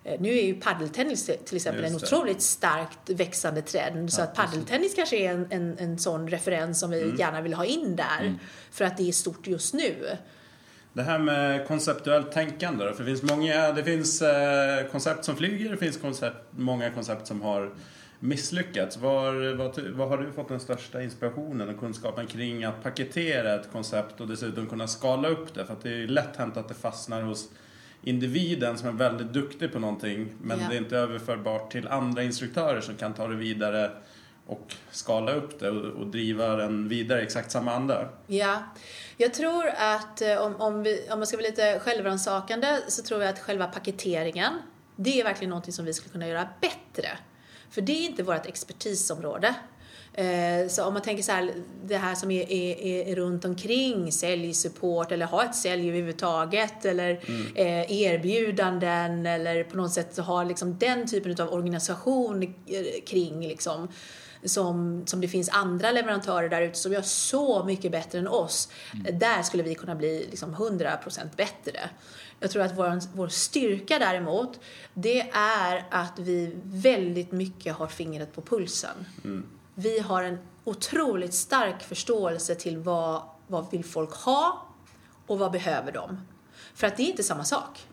[0.04, 4.12] eh, nu är ju paddeltennis till exempel en otroligt starkt växande trend.
[4.12, 7.64] Så att paddeltennis kanske är en, en, en sån referens som vi gärna vill ha
[7.64, 8.38] in där.
[8.70, 10.16] För att det är stort just nu.
[10.92, 15.36] Det här med konceptuellt tänkande då, för det finns många, det finns eh, koncept som
[15.36, 17.72] flyger, det finns koncept, många koncept som har
[18.22, 18.96] misslyckats.
[18.96, 23.72] Var, vad, vad har du fått den största inspirationen och kunskapen kring att paketera ett
[23.72, 25.66] koncept och dessutom kunna skala upp det?
[25.66, 27.48] För att det är lätt hänt att det fastnar hos
[28.02, 30.66] individen som är väldigt duktig på någonting men Ja.
[30.68, 33.90] det är inte överförbart till andra instruktörer som kan ta det vidare
[34.46, 38.08] och skala upp det och, och driva den vidare i exakt samma anda.
[38.26, 38.62] Ja,
[39.16, 43.22] jag tror att eh, om, om, vi, om man ska vara lite självrannsakande så tror
[43.22, 44.52] jag att själva paketeringen,
[44.96, 47.08] det är verkligen någonting som vi skulle kunna göra bättre.
[47.72, 49.54] För det är inte vårt expertisområde.
[50.14, 51.52] Eh, Så om man tänker så här,
[51.84, 57.10] det här som är, är, är runt omkring säljsupport eller ha ett sälj överhuvudtaget eller
[57.54, 63.88] eh, erbjudanden eller på något sätt ha liksom den typen av organisation eh, kring liksom
[64.44, 68.68] som, som det finns andra leverantörer där ute som gör så mycket bättre än oss.
[69.12, 71.80] Där skulle vi kunna bli liksom 100% bättre.
[72.42, 74.60] Jag tror att vår, vår styrka däremot,
[74.94, 79.06] det är att vi väldigt mycket har fingret på pulsen.
[79.74, 84.66] Vi har en otroligt stark förståelse till vad, vad vill folk ha
[85.26, 86.20] och vad behöver de.
[86.74, 87.86] För att det är inte samma sak.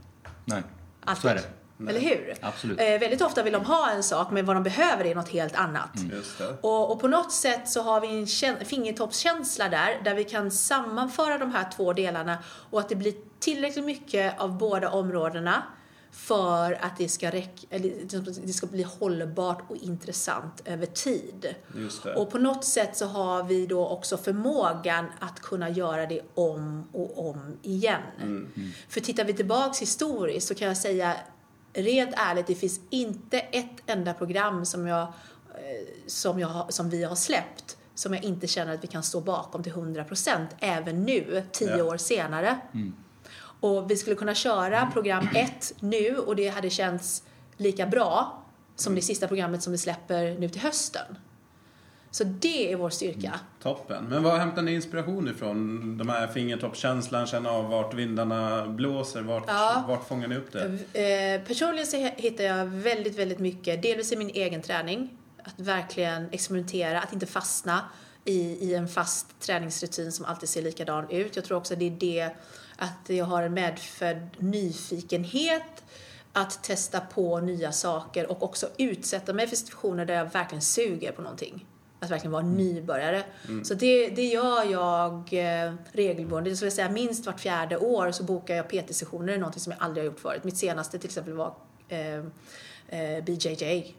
[0.45, 0.63] Nej,
[1.01, 1.21] Alltid.
[1.21, 1.43] så är det.
[1.87, 2.33] Eller hur?
[2.41, 2.79] Absolut.
[2.79, 5.55] Eh, väldigt ofta vill de ha en sak, men vad de behöver är något helt
[5.55, 5.89] annat.
[6.11, 6.57] Just det.
[6.61, 10.51] Och, och på något sätt så har vi en kän- fingertoppskänsla där, där vi kan
[10.51, 12.37] sammanföra de här två delarna
[12.69, 15.63] och att det blir tillräckligt mycket av båda områdena
[16.11, 17.91] för att det ska, räck- eller
[18.45, 21.55] det ska bli hållbart och intressant över tid.
[21.75, 22.15] Just det.
[22.15, 26.87] Och på något sätt så har vi då också förmågan att kunna göra det om
[26.93, 28.01] och om igen.
[28.89, 31.15] För tittar vi tillbaks historiskt så kan jag säga
[31.73, 37.03] rent ärligt, det finns inte ett enda program som, jag, eh, som, jag, som vi
[37.03, 41.43] har släppt som jag inte känner att vi kan stå bakom till 100% även nu,
[41.51, 41.83] tio Ja.
[41.83, 42.59] år senare.
[43.61, 47.23] Och vi skulle kunna köra program ett nu och det hade känts
[47.57, 48.43] lika bra
[48.75, 51.17] som det sista programmet som vi släpper nu till hösten.
[52.11, 53.39] Så det är vår styrka.
[53.63, 54.03] Toppen.
[54.05, 55.97] Men var hämtar ni inspiration ifrån?
[55.97, 59.83] De här fingertoppskänslan, känna av vart vindarna blåser, vart, Ja.
[59.87, 61.39] vart fångar ni upp det?
[61.39, 65.09] Eh, personligen så hittar jag väldigt, väldigt mycket, delvis i min egen träning,
[65.43, 67.81] att verkligen experimentera, att inte fastna
[68.25, 71.35] i, i en fast träningsrutin som alltid ser likadan ut.
[71.35, 72.29] Jag tror också det är det
[72.77, 75.83] att jag har en medfödd nyfikenhet
[76.33, 81.11] att testa på nya saker och också utsätta mig för situationer där jag verkligen suger
[81.11, 81.65] på någonting.
[82.01, 83.23] Att verkligen vara nybörjare.
[83.63, 86.51] Så det, det gör jag eh, regelbundet.
[86.51, 90.03] Jag skulle säga minst vart fjärde år så bokar jag PT-sessioner, någonting som jag aldrig
[90.03, 90.43] har gjort förut.
[90.43, 91.53] Mitt senaste till exempel var
[91.89, 92.15] eh,
[92.87, 93.95] eh, BJJ.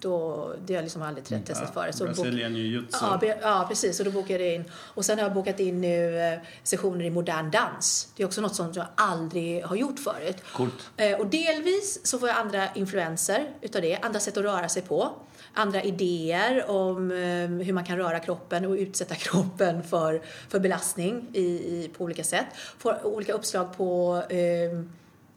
[0.00, 1.94] Då, det har jag liksom aldrig te- testat förut.
[1.94, 2.98] Så bok- Brazilian jiu-jitsu.
[3.00, 3.98] Ja, be- ja, precis.
[4.00, 4.64] Och då bokade jag in.
[4.74, 8.08] Och sen har jag bokat in nu eh, sessioner i modern dans.
[8.16, 10.36] Det är också något som jag aldrig har gjort förut.
[10.52, 10.90] Coolt.
[11.18, 15.10] Och delvis så får jag andra influenser utav det, andra sätt att röra sig på.
[15.54, 21.26] Andra idéer om eh, hur man kan röra kroppen och utsätta kroppen för, för belastning
[21.32, 22.46] i, i, på olika sätt.
[22.78, 24.80] Får olika uppslag på eh,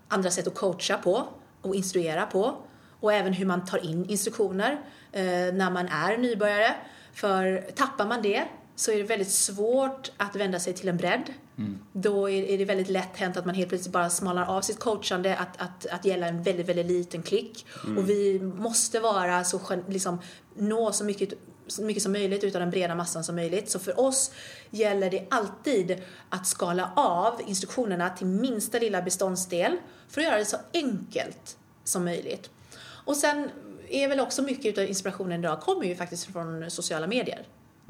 [0.08, 1.28] andra sätt att coacha på
[1.62, 2.58] och instruera på.
[3.00, 4.72] Och även hur man tar in instruktioner
[5.12, 6.76] eh, när man är nybörjare.
[7.14, 8.44] För tappar man det
[8.78, 11.34] så är det väldigt svårt att vända sig till en bredd.
[11.94, 15.38] Då är, det väldigt lätt hänt att man helt plötsligt bara smalnar av sitt coachande
[15.38, 17.66] att, att, att gälla en väldigt, väldigt liten klick.
[17.98, 20.20] Och vi måste vara så, liksom,
[20.56, 21.34] nå så mycket,
[21.68, 23.70] så mycket som möjligt utav den breda massan som möjligt.
[23.70, 24.32] Så för oss
[24.70, 29.78] gäller det alltid att skala av instruktionerna till minsta lilla beståndsdel
[30.10, 32.50] för att göra det så enkelt som möjligt.
[32.80, 33.50] Och sen
[33.90, 37.46] är väl också mycket utav inspirationen idag kommer ju faktiskt från sociala medier.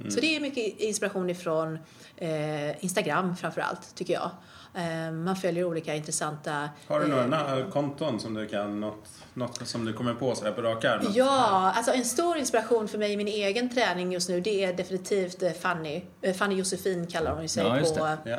[0.10, 1.80] Så det är mycket inspiration ifrån
[2.18, 4.30] eh, Instagram framför allt, tycker jag.
[4.74, 6.70] Eh, man följer olika intressanta...
[6.88, 10.52] Har du eh, några konton som du kan, något, något som du kommer på sådär
[10.52, 11.12] på rak arm?
[11.16, 14.74] Ja, alltså en stor inspiration för mig i min egen träning just nu det är
[14.74, 16.02] definitivt eh, Fanny.
[16.22, 18.30] Eh, Fanny Josefin kallar hon sig Ja, på.
[18.30, 18.38] Ja.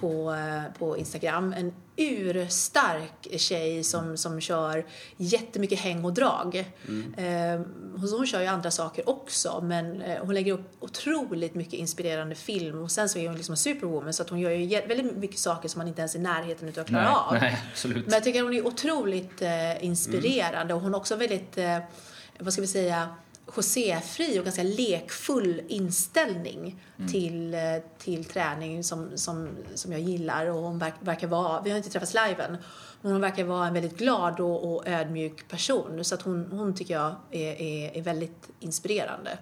[0.00, 1.52] på, eh, på Instagram.
[1.52, 4.86] En urstark tjej som, som kör
[5.16, 6.56] jättemycket häng och drag.
[7.16, 7.60] Eh,
[7.96, 12.82] hon, kör ju andra saker också men eh, hon lägger upp otroligt mycket inspirerande film
[12.82, 15.38] och sen så är hon liksom en superwoman så att hon gör ju väldigt mycket
[15.38, 17.34] saker som man inte ens är i närheten utav att klara Nej, av.
[17.34, 18.04] nej, absolut.
[18.04, 21.78] Men jag tycker hon är otroligt eh, inspirerande och hon har också väldigt, eh,
[22.38, 23.08] vad ska vi säga,
[23.56, 27.60] José-fri och ganska lekfull inställning till, eh,
[27.98, 31.90] till träning som, som, som jag gillar och hon verk, verkar vara, vi har inte
[31.90, 32.56] träffats live än,
[33.00, 36.74] men hon verkar vara en väldigt glad och, och ödmjuk person så att hon, hon
[36.74, 39.38] tycker jag är, är, är väldigt inspirerande.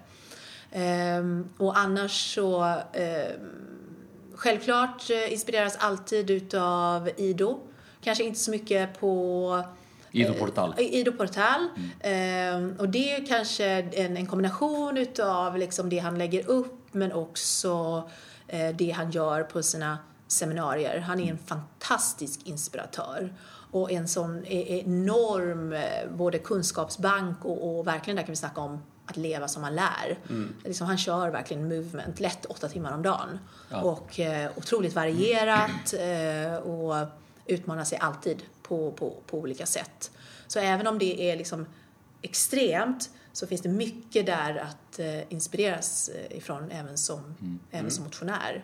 [0.71, 3.73] Ehm, och annars så ehm,
[4.35, 7.59] Självklart eh, inspireras alltid utav Ido.
[8.01, 9.63] Kanske inte så mycket på
[10.13, 10.73] Ido Portal.
[10.77, 11.67] Eh, Ido Portal.
[11.99, 17.11] Eh, och det är kanske en, en kombination utav liksom det han lägger upp men
[17.11, 18.03] också
[18.47, 19.97] eh, det han gör på sina
[20.27, 20.99] seminarier.
[20.99, 23.33] Han är en fantastisk inspiratör
[23.71, 25.75] och en sån e- enorm
[26.17, 30.19] både kunskapsbank och, och verkligen där kan vi snacka om att leva som man lär.
[30.63, 33.39] Liksom, han kör verkligen movement lätt åtta timmar om dagen.
[33.69, 33.81] Ja.
[33.81, 37.07] Och eh, otroligt varierat eh, och
[37.45, 40.11] utmanar sig alltid på, på, på olika sätt.
[40.47, 41.65] Så även om det är liksom
[42.21, 47.35] extremt så finns det mycket där att eh, inspireras eh, ifrån även som,
[47.71, 48.63] även som motionär.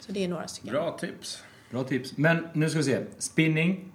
[0.00, 0.72] Så det är några stycken.
[0.72, 1.42] Bra tips.
[1.70, 2.16] Bra tips.
[2.16, 3.04] Men nu ska vi se.
[3.18, 3.92] Spinning.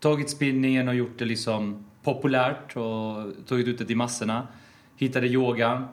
[0.00, 4.48] Tagit spinningen och gjort det liksom populärt och tagit ut det till massorna.
[4.96, 5.88] Hittade yogan.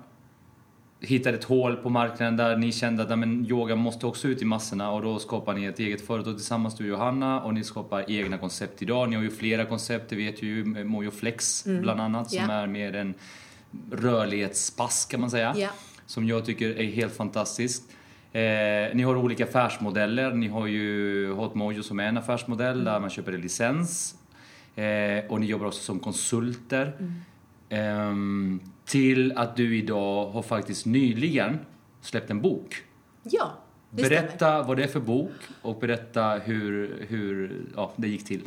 [1.02, 4.45] Hittade ett hål på marknaden där ni kände att men, yoga måste också ut i
[4.45, 8.12] massorna och då skapar ni ett eget företag tillsammans du och Johanna och ni skapar
[8.12, 9.10] egna koncept idag.
[9.10, 12.52] Ni har ju flera koncept, det vet ju Mojo Flex bland annat som Ja.
[12.54, 13.14] är mer en
[13.91, 15.70] rörlighetsspass kan man säga Ja.
[16.06, 17.84] som jag tycker är helt fantastiskt.
[18.34, 18.41] Eh,
[18.93, 20.32] ni har olika affärsmodeller.
[20.34, 24.16] Ni har ju Hot Mojo som är en affärsmodell där man köper en licens.
[24.76, 26.93] Eh, och ni jobbar också som konsulter.
[27.70, 28.60] Ehm,
[28.90, 31.60] till att du idag har faktiskt nyligen
[32.02, 32.76] släppt en bok.
[33.24, 33.52] Ja,
[33.90, 34.22] det stämmer.
[34.22, 35.32] Berätta vad det är för bok
[35.62, 38.42] och berätta hur, hur ja, det gick till.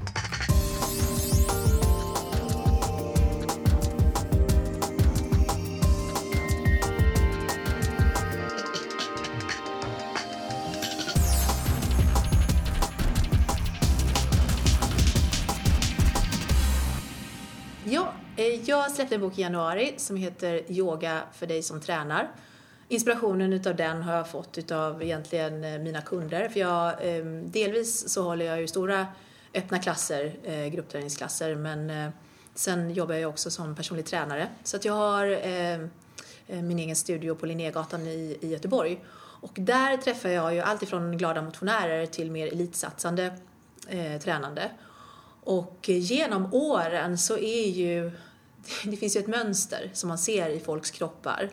[18.92, 22.30] Jag släppte en bok i januari som heter Yoga för dig som tränar.
[22.88, 26.48] Inspirationen utav den har jag fått utav egentligen eh, mina kunder.
[26.48, 29.06] För jag, ehm, delvis så håller jag ju stora
[29.54, 32.10] öppna klasser, eh, gruppträningsklasser, men eh,
[32.54, 34.48] sen jobbar jag också som personlig tränare.
[34.64, 35.90] Så att jag har ehm,
[36.46, 39.04] min egen studio på Linnégatan i, i Göteborg.
[39.40, 43.36] Och där träffar jag ju allt ifrån glada motionärer till mer elitsatsande
[43.88, 44.70] eh, tränande.
[45.44, 48.12] Och genom åren så är ju,
[48.84, 51.50] det finns ju ett mönster som man ser i folks kroppar.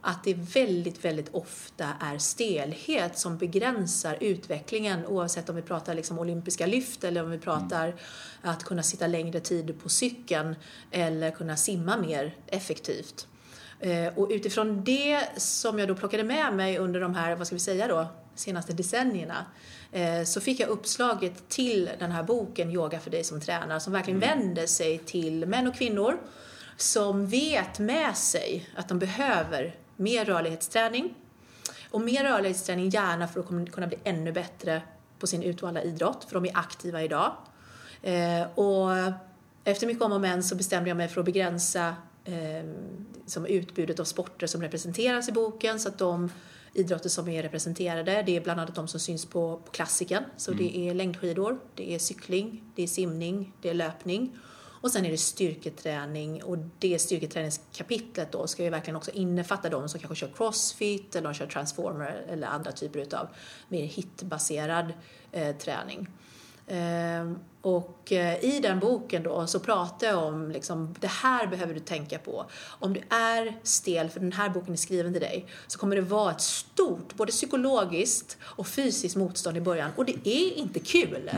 [0.00, 6.18] Att det väldigt, väldigt ofta är stelhet som begränsar utvecklingen oavsett om vi pratar liksom
[6.18, 7.94] olympiska lyft eller om vi pratar
[8.42, 10.56] att kunna sitta längre tid på cykeln
[10.90, 13.26] eller kunna simma mer effektivt.
[13.80, 17.56] Eh, och utifrån det som jag då plockade med mig under de här, vad ska
[17.56, 19.46] vi säga då, senaste decennierna
[20.26, 24.20] så fick jag uppslaget till den här boken Yoga för dig som tränar som verkligen
[24.20, 26.18] vänder sig till män och kvinnor
[26.76, 31.14] som vet med sig att de behöver mer rörlighetsträning
[31.90, 34.82] och mer rörlighetsträning gärna för att kunna bli ännu bättre
[35.18, 37.32] på sin utvalda idrott för de är aktiva idag.
[38.02, 38.90] Eh, och
[39.64, 42.70] efter mycket om och men så bestämde jag mig för att begränsa eh,
[43.26, 46.30] som utbudet av sporter som representeras i boken så att de
[46.74, 50.24] idrotter som är representerade, det är bland annat de som syns på, på klassiken.
[50.36, 54.36] Så det är längdskidor, det är cykling, det är simning, det är löpning.
[54.84, 59.88] Och sen är det styrketräning och det styrketräningskapitlet då ska ju verkligen också innefatta de
[59.88, 63.28] som kanske kör crossfit eller de kör transformer eller andra typer utav
[63.68, 64.92] mer hitbaserad
[65.32, 66.08] eh, träning.
[66.66, 71.74] Ehm, och eh, i den boken då så pratar jag om liksom, det här behöver
[71.74, 72.46] du tänka på.
[72.78, 76.02] Om du är stel, för den här boken är skriven till dig, så kommer det
[76.02, 79.90] vara ett stort, både psykologiskt och fysiskt motstånd i början.
[79.96, 81.30] Och det är inte kul.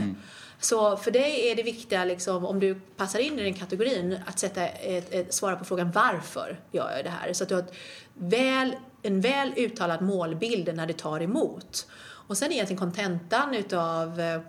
[0.60, 4.38] Så för dig är det viktiga, liksom, om du passar in i den kategorin, att
[4.38, 7.32] sätta ett, ett, svara på frågan varför gör jag det här?
[7.32, 7.64] Så att du har
[8.14, 11.86] väl en väl uttalad målbild när det tar emot.
[12.02, 14.40] Och sen egentligen kontentan utav eh,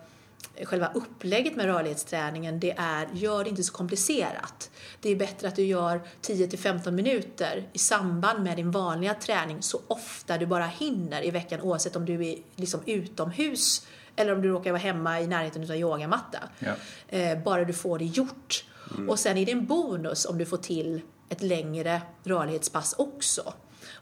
[0.63, 4.71] själva upplägget med rörlighetsträningen, det är gör det inte så komplicerat.
[5.01, 9.13] Det är bättre att du gör 10 till 15 minuter i samband med din vanliga
[9.13, 14.33] träning så ofta du bara hinner i veckan oavsett om du är liksom utomhus eller
[14.33, 16.39] om du råkar vara hemma i närheten av yogamatta.
[16.59, 16.73] Ja.
[17.07, 18.65] Eh, bara du får det gjort.
[19.07, 23.53] Och sen är det en bonus om du får till ett längre rörlighetspass också.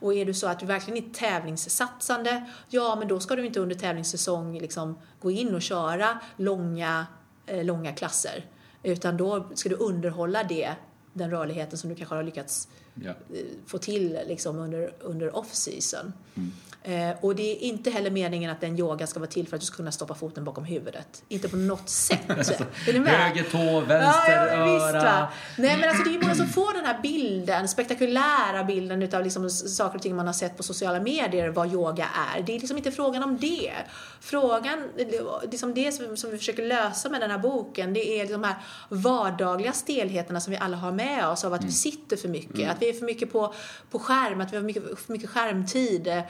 [0.05, 3.59] Och är du så att du verkligen är tävlingssatsande, ja men då ska du inte
[3.59, 7.07] under tävlingssäsong liksom gå in och köra långa,
[7.45, 8.45] eh, långa klasser.
[8.83, 10.75] Utan då ska du underhålla det,
[11.13, 13.09] den rörligheten som du kanske har lyckats Ja.
[13.09, 13.15] eh,
[13.65, 16.13] få till liksom under, under off-season.
[16.87, 19.61] Eh, och det är inte heller meningen att den yoga ska vara till för att
[19.61, 21.23] du ska kunna stoppa foten bakom huvudet.
[21.27, 22.27] Inte på något sätt.
[22.27, 23.07] med?
[23.07, 25.03] Höger tå, vänster ja, ja, öra.
[25.03, 25.27] va?
[25.57, 29.49] Nej men alltså det är många som får den här bilden, spektakulära bilden utav liksom
[29.49, 32.41] saker och ting man har sett på sociala medier vad yoga är.
[32.41, 33.71] Det är liksom inte frågan om det.
[34.21, 34.83] Frågan,
[35.51, 38.55] liksom det som, som vi försöker lösa med den här boken, det är de här
[38.89, 42.81] vardagliga stelheterna som vi alla har med oss av att vi sitter för mycket, att
[42.81, 43.53] vi är för mycket på,
[43.91, 46.23] på skärm, att vi har mycket, för mycket skärmtid.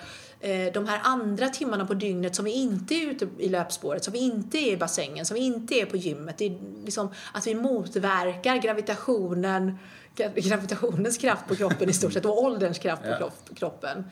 [0.45, 4.13] Eh, De här andra timmarna på dygnet som vi inte är ute i löpspåret, som
[4.13, 6.37] vi inte är i bassängen, som vi inte är på gymmet.
[6.37, 9.77] Det är liksom att vi motverkar gravitationen,
[10.15, 13.01] gra- gravitationens kraft på kroppen i stort sett och ålderns kraft
[13.49, 14.05] på kroppen.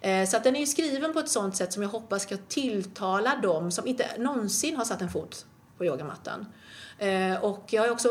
[0.00, 2.36] Eh, Så att den är ju skriven på ett sånt sätt som jag hoppas ska
[2.48, 5.46] tilltala dem som inte någonsin har satt en fot
[5.78, 6.46] på yogamattan.
[6.98, 8.08] Eh, Och jag har också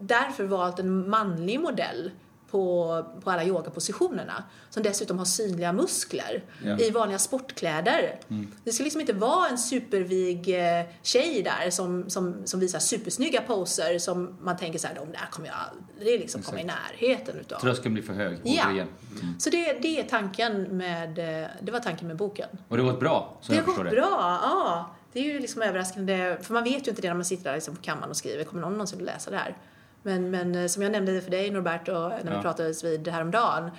[0.00, 2.10] därför valt en manlig modell
[2.56, 6.78] på, på alla yogapositionerna som dessutom har synliga muskler Ja.
[6.78, 8.18] i vanliga sportkläder.
[8.64, 10.48] Det ska liksom inte vara en supervig
[10.78, 15.12] eh, tjej där som, som, som visar supersnygga poser som man tänker så här, de
[15.12, 15.56] där kommer jag
[15.96, 17.60] aldrig liksom komma i närheten utav.
[17.60, 18.62] Tröskeln blir för hög, Ja.
[18.66, 18.88] återigen.
[19.38, 22.48] Så det, det är tanken med, eh, det var tanken med boken.
[22.68, 24.00] Och det har gått bra, så Det jag har förstår gått det.
[24.00, 24.90] bra, ja.
[25.12, 27.54] Det är ju liksom överraskande, för man vet ju inte det när man sitter där
[27.54, 28.44] liksom på kammaren och skriver.
[28.44, 29.56] Kommer någon någonsin att läsa det här?
[30.02, 32.36] Men, men eh, som jag nämnde för dig Norberto, när Ja.
[32.36, 33.70] vi pratades vid häromdagen,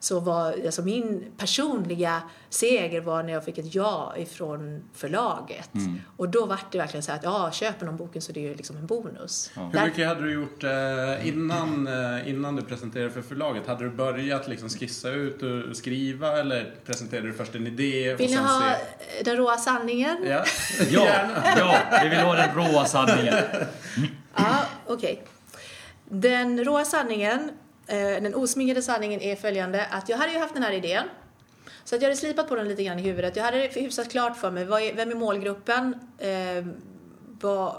[0.00, 5.74] så var alltså min personliga seger var när jag fick ett ja ifrån förlaget.
[5.74, 6.00] Mm.
[6.16, 8.54] Och då var det verkligen så att ja, köper någon boken så det är ju
[8.54, 9.50] liksom en bonus.
[9.56, 9.70] Ja.
[9.72, 13.66] Hur mycket hade du gjort eh, innan, eh, innan du presenterade för förlaget?
[13.66, 18.14] Hade du börjat liksom skissa ut och skriva eller presenterade du först en idé?
[18.14, 20.16] Vill ni sen ha se- den råa sanningen?
[20.26, 20.44] Ja,
[20.90, 21.06] Ja,
[21.58, 23.34] ja, vi vill ha den råa sanningen.
[24.36, 24.56] Ja,
[24.86, 25.22] okej.
[26.08, 27.50] Den råa sanningen,
[27.86, 31.04] eh, den osminkade sanningen är följande att jag hade ju haft den här idén.
[31.84, 33.36] Så att jag hade slipat på den lite grann i huvudet.
[33.36, 35.94] Jag hade hyfsat klart för mig, vad är, vem är målgruppen?
[36.18, 36.66] Eh,
[37.40, 37.76] vad,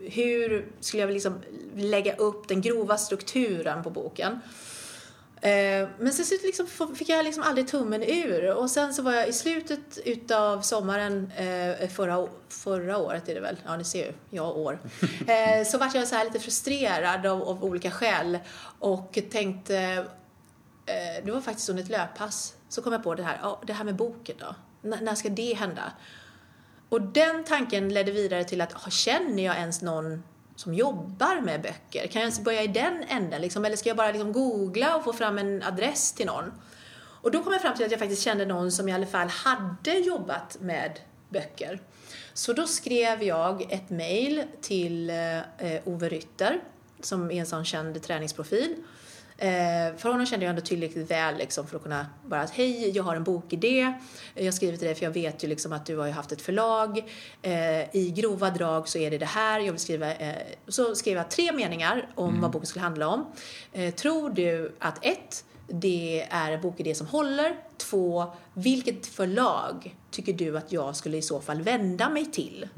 [0.00, 1.34] hur skulle jag liksom
[1.74, 4.40] lägga upp den grova strukturen på boken?
[5.40, 6.66] Eh, men sen så liksom
[6.96, 8.54] fick jag liksom aldrig tummen ur.
[8.54, 13.40] Och sen så var jag i slutet utav sommaren eh, förra, förra året är det
[13.40, 14.78] väl, ja ni ser ju, jag år.
[15.28, 18.38] Eh, så vart jag så här lite frustrerad av, av olika skäl
[18.78, 20.04] och tänkte,
[21.24, 23.84] det var faktiskt under ett löppass, så kom jag på det här, ja, det här
[23.84, 24.54] med boken då.
[24.84, 25.92] N- när ska det hända?
[26.88, 30.22] Och den tanken ledde vidare till att, ah, känner jag ens någon
[30.60, 32.06] som jobbar med böcker?
[32.06, 33.40] Kan jag ens börja i den änden?
[33.40, 33.64] Liksom?
[33.64, 36.52] Eller ska jag bara liksom googla och få fram en adress till någon?
[37.20, 39.28] Och då kom jag fram till att jag faktiskt kände någon som i alla fall
[39.28, 41.80] hade jobbat med böcker.
[42.34, 46.60] Så då skrev jag ett mejl till eh, Ove Rytter,
[47.00, 48.76] som är en sån känd träningsprofil.
[49.40, 52.90] Eh, för honom kände jag ändå tillräckligt väl liksom, för att kunna bara att hej,
[52.96, 53.92] jag har en bokidé.
[54.34, 56.98] Jag skriver till dig för jag vet ju liksom att du har haft ett förlag.
[57.42, 59.60] Eh, I grova drag så är det det här.
[59.60, 60.34] Jag vill skriva, eh,
[60.68, 63.26] så skrev jag tre meningar om vad boken skulle handla om.
[63.72, 67.56] Eh, tror du att ett, det är en bokidé som håller.
[67.76, 72.68] Två, vilket förlag tycker du att jag skulle i så fall vända mig till?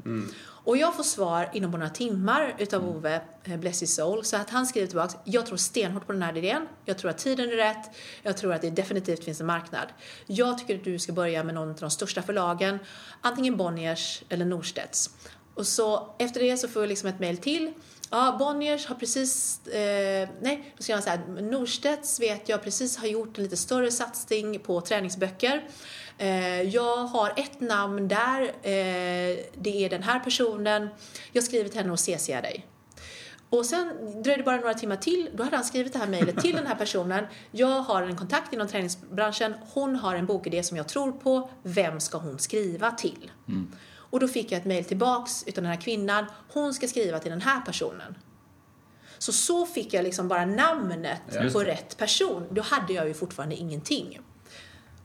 [0.63, 4.49] Och jag får svar inom några timmar utav Ove, eh, bless his soul, så att
[4.49, 7.55] han skriver tillbaks, jag tror stenhårt på den här idén, jag tror att tiden är
[7.55, 7.89] rätt,
[8.23, 9.87] jag tror att det definitivt finns en marknad.
[10.27, 12.79] Jag tycker att du ska börja med någon av de största förlagen,
[13.21, 15.09] antingen Bonniers eller Norstedts.
[15.55, 17.73] Och så efter det så får jag liksom ett mail till.
[18.13, 23.07] Ja, Bonniers har precis, eh, nej, då ska jag säga Norstedts vet jag precis har
[23.07, 25.67] gjort en lite större satsning på träningsböcker.
[26.17, 30.89] Eh, jag har ett namn där, eh, det är den här personen.
[31.31, 32.65] Jag skriver till henne och CCar dig.
[33.49, 33.87] Och sen
[34.23, 36.67] dröjde det bara några timmar till, då hade han skrivit det här mejlet till den
[36.67, 37.25] här personen.
[37.51, 41.99] Jag har en kontakt inom träningsbranschen, hon har en bokidé som jag tror på, vem
[41.99, 43.31] ska hon skriva till?
[43.47, 43.71] Mm.
[44.11, 47.31] Och då fick jag ett mejl tillbaks utav den här kvinnan, hon ska skriva till
[47.31, 48.17] den här personen.
[49.17, 51.21] Så så fick jag liksom bara namnet
[51.53, 52.47] på rätt person.
[52.51, 54.19] Då hade jag ju fortfarande ingenting.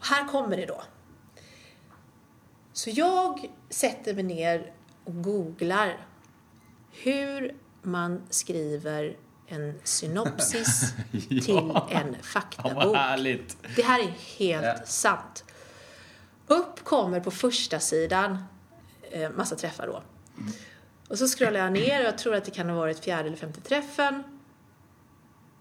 [0.00, 0.82] Här kommer det då.
[2.72, 4.72] Så jag sätter mig ner
[5.04, 6.06] och googlar
[6.92, 10.92] hur man skriver en synopsis
[11.28, 12.96] till en Ja, faktabok.
[13.76, 14.86] Det här är helt Ja.
[14.86, 15.44] sant.
[16.46, 18.44] Upp kommer på första sidan
[19.10, 20.02] eh, massa träffar då.
[21.08, 23.36] Och så scrollar jag ner och jag tror att det kan ha varit fjärde eller
[23.36, 24.22] femte träffen.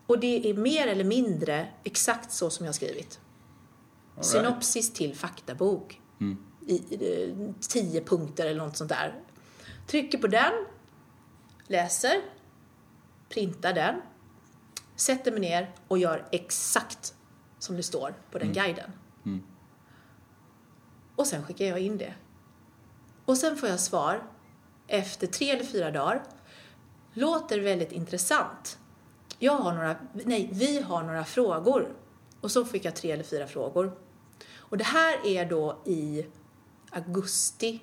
[0.07, 3.19] Och det är mer eller mindre exakt så som jag har skrivit.
[4.15, 4.25] Right.
[4.25, 6.01] Synopsis till faktabok.
[6.67, 9.19] I, i eh, tio punkter eller något sånt där.
[9.87, 10.53] Trycker på den,
[11.67, 12.21] läser,
[13.29, 14.01] printar den,
[14.95, 17.15] sätter mig ner och gör exakt
[17.59, 18.91] som det står på den guiden.
[21.15, 22.13] Och sen skickar jag in det.
[23.25, 24.23] Och sen får jag svar
[24.87, 26.23] efter tre eller fyra dagar.
[27.13, 28.77] Låter väldigt intressant.
[29.39, 31.95] Jag har några, nej, vi har några frågor.
[32.41, 33.97] Och så fick jag tre eller fyra frågor.
[34.57, 36.25] Och det här är då i
[36.91, 37.79] augusti.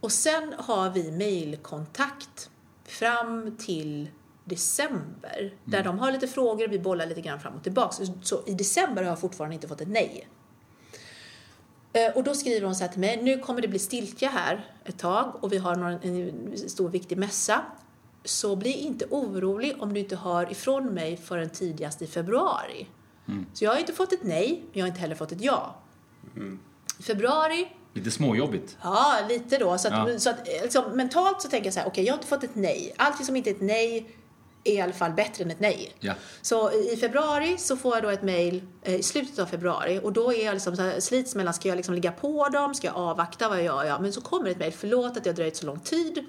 [0.00, 2.50] Och sen har vi mejlkontakt
[2.84, 4.10] fram till
[4.44, 5.56] december.
[5.64, 7.92] Där de har lite frågor, vi bollar lite grann fram och tillbaka.
[7.92, 10.28] Så, så i december har jag fortfarande inte fått ett nej.
[11.92, 14.66] Eh, Och då skriver hon så här till mig, nu kommer det bli stiltje här
[14.84, 17.60] ett tag och vi har någon, en stor viktig mässa.
[18.24, 22.86] Så bli inte orolig om du inte hör ifrån mig förrän tidigast i februari.
[23.54, 25.74] Så jag har inte fått ett nej, men jag har inte heller fått ett ja.
[26.98, 28.76] I februari Lite småjobbigt.
[28.82, 29.78] Ja, lite då.
[29.78, 30.18] Så att, Ja.
[30.18, 32.44] så att eh, liksom, mentalt så tänker jag så här, okej, jag har inte fått
[32.44, 32.94] ett nej.
[32.96, 34.16] Allting som inte är ett nej
[34.64, 35.94] är i alla fall bättre än ett nej.
[36.00, 36.14] Ja.
[36.42, 40.12] Så i februari så får jag då ett mail eh, i slutet av februari och
[40.12, 42.86] då är jag liksom så här, slits mellan, ska jag liksom ligga på dem, ska
[42.86, 44.02] jag avvakta, vad gör jag?
[44.02, 46.24] Men så kommer ett mail, förlåt att jag dröjt så lång tid.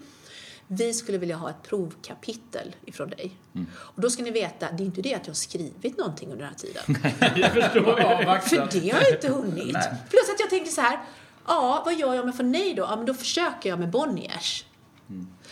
[0.68, 3.32] Vi skulle vilja ha ett provkapitel ifrån dig.
[3.76, 6.46] Och då ska ni veta, det är inte det att jag har skrivit någonting under
[6.46, 7.14] den här tiden.
[7.42, 8.40] Jag förstår.
[8.50, 9.78] För det har jag inte hunnit.
[10.10, 11.00] Plus att jag tänker så här,
[11.48, 12.84] ja, vad gör jag om jag får nej då?
[12.84, 14.66] Ja, men då försöker jag med Bonniers.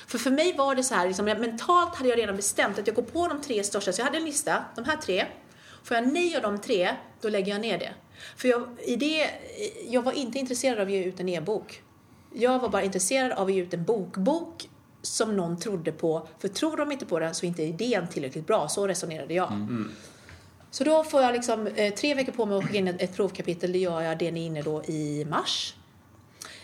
[0.08, 2.96] För för mig var det så här, liksom, mentalt hade jag redan bestämt att jag
[2.96, 3.94] går på de tre största.
[3.94, 5.26] Så jag hade en lista, de här tre.
[5.84, 7.94] Får jag nej av de tre, då lägger jag ner det.
[8.38, 9.30] För jag, i det,
[9.90, 11.82] jag var inte intresserad av att ge ut en e-bok.
[12.34, 14.70] Jag var bara intresserad av att ge ut en bokbok
[15.02, 16.28] som någon trodde på.
[16.40, 18.68] För tror de inte på den så är inte idén tillräckligt bra.
[18.68, 19.52] Så resonerade jag.
[20.72, 23.16] Så då får jag liksom eh, tre veckor på mig att skicka in ett, ett
[23.16, 23.72] provkapitel.
[23.72, 25.76] Det gör jag, det ni är inne då i mars.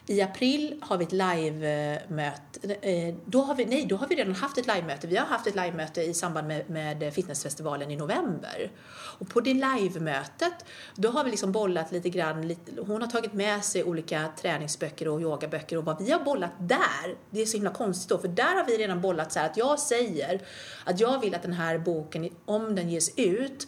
[0.10, 2.74] I april har vi ett live-möte.
[2.82, 5.08] Eh, då har vi, nej, då har vi redan haft ett live-möte.
[5.08, 8.72] Vi har haft ett live-möte i samband med, med fitnessfestivalen i november.
[9.20, 12.48] Och på det live-mötet, då har vi liksom bollat lite grann.
[12.48, 16.52] Lite, hon har tagit med sig olika träningsböcker och yogaböcker och vad vi har bollat
[16.60, 19.46] där, det är så himla konstigt då, för där har vi redan bollat så här
[19.46, 20.42] att jag säger
[20.84, 23.68] att jag vill att den här boken, om den ges ut,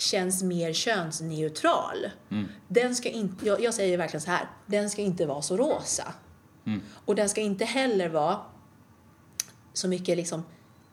[0.00, 2.10] känns mer könsneutral.
[2.68, 6.14] Den ska inte, jag, jag säger verkligen så här, den ska inte vara så rosa.
[7.04, 8.40] Och den ska inte heller vara
[9.72, 10.42] så mycket liksom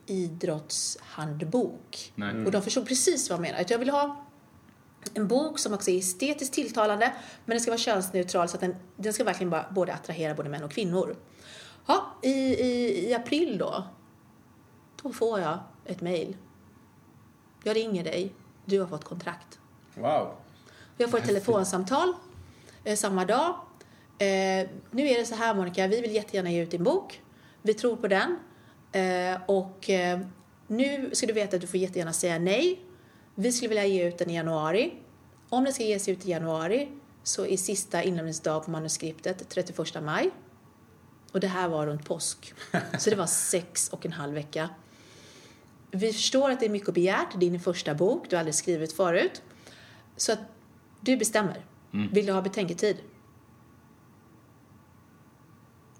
[0.06, 2.12] idrottshandbok.
[2.14, 2.44] Nej.
[2.44, 3.64] Och de förstod precis vad jag menar.
[3.68, 4.24] Jag vill ha
[5.14, 7.12] en bok som också är estetiskt tilltalande,
[7.44, 10.48] men den ska vara könsneutral så att den, den ska verkligen bara både attrahera både
[10.48, 11.16] män och kvinnor.
[11.86, 13.84] Ja, i, i, i april då,
[15.02, 16.36] då får jag ett mejl.
[17.64, 18.32] Jag ringer dig,
[18.68, 19.58] du har fått kontrakt.
[19.94, 20.34] Wow.
[20.96, 22.12] Jag får ett telefonsamtal
[22.84, 23.54] eh, samma dag.
[24.18, 27.22] Eh, nu är det så här Monica, vi vill jättegärna ge ut din bok.
[27.62, 28.38] Vi tror på den.
[28.92, 30.20] Eh, och eh,
[30.66, 32.80] nu ska du veta att du får jättegärna säga nej.
[33.34, 34.94] Vi skulle vilja ge ut den i januari.
[35.48, 36.88] Om den ska ges ut i januari
[37.22, 40.30] så är sista inlämningsdag på manuskriptet 31 maj.
[41.32, 42.54] Och det här var runt påsk.
[42.98, 44.68] Så det var sex och en halv vecka.
[45.90, 47.28] Vi förstår att det är mycket begärt.
[47.40, 49.42] Det är din första bok, du har aldrig skrivit förut.
[50.16, 50.38] Så att
[51.00, 51.64] du bestämmer.
[51.90, 52.96] Vill du ha betänketid?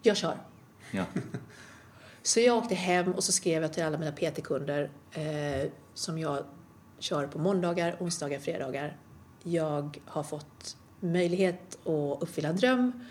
[0.02, 0.38] Jag kör.
[0.90, 1.04] Ja.
[2.22, 6.44] Så jag åkte hem och så skrev jag till alla mina PT-kunder eh, som jag
[6.98, 8.96] kör på måndagar, onsdagar, fredagar.
[9.42, 13.04] Jag har fått möjlighet att uppfylla en dröm.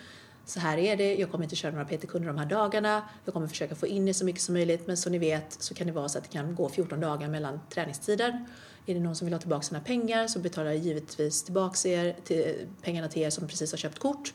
[0.47, 1.15] Så här är det.
[1.15, 3.03] Jag kommer inte köra några PT-kunder de här dagarna.
[3.25, 4.87] Jag kommer försöka få in det så mycket som möjligt.
[4.87, 7.27] Men som ni vet så kan det vara så att det kan gå 14 dagar
[7.27, 8.45] mellan träningstider.
[8.85, 12.15] Är det någon som vill ha tillbaka sina pengar så betalar jag givetvis tillbaka er,
[12.23, 14.33] till, pengarna till er som precis har köpt kort.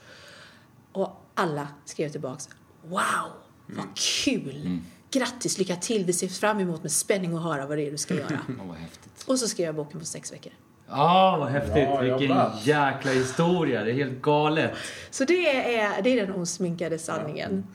[0.92, 2.48] Och alla skrev tillbaks
[2.82, 3.32] Wow,
[3.66, 4.78] vad kul!
[5.10, 6.04] Grattis, lycka till!
[6.04, 8.40] Vi ser fram emot med spänning att höra vad det är du ska göra.
[8.78, 9.24] Häftigt.
[9.26, 10.52] Och så skrev jag boken på sex veckor.
[10.92, 11.74] Ja, vad häftigt.
[11.88, 13.84] Bra Vilken jäkla historia.
[13.84, 14.70] Det är helt galet.
[15.10, 17.66] Så det är, det är den osminkade sanningen.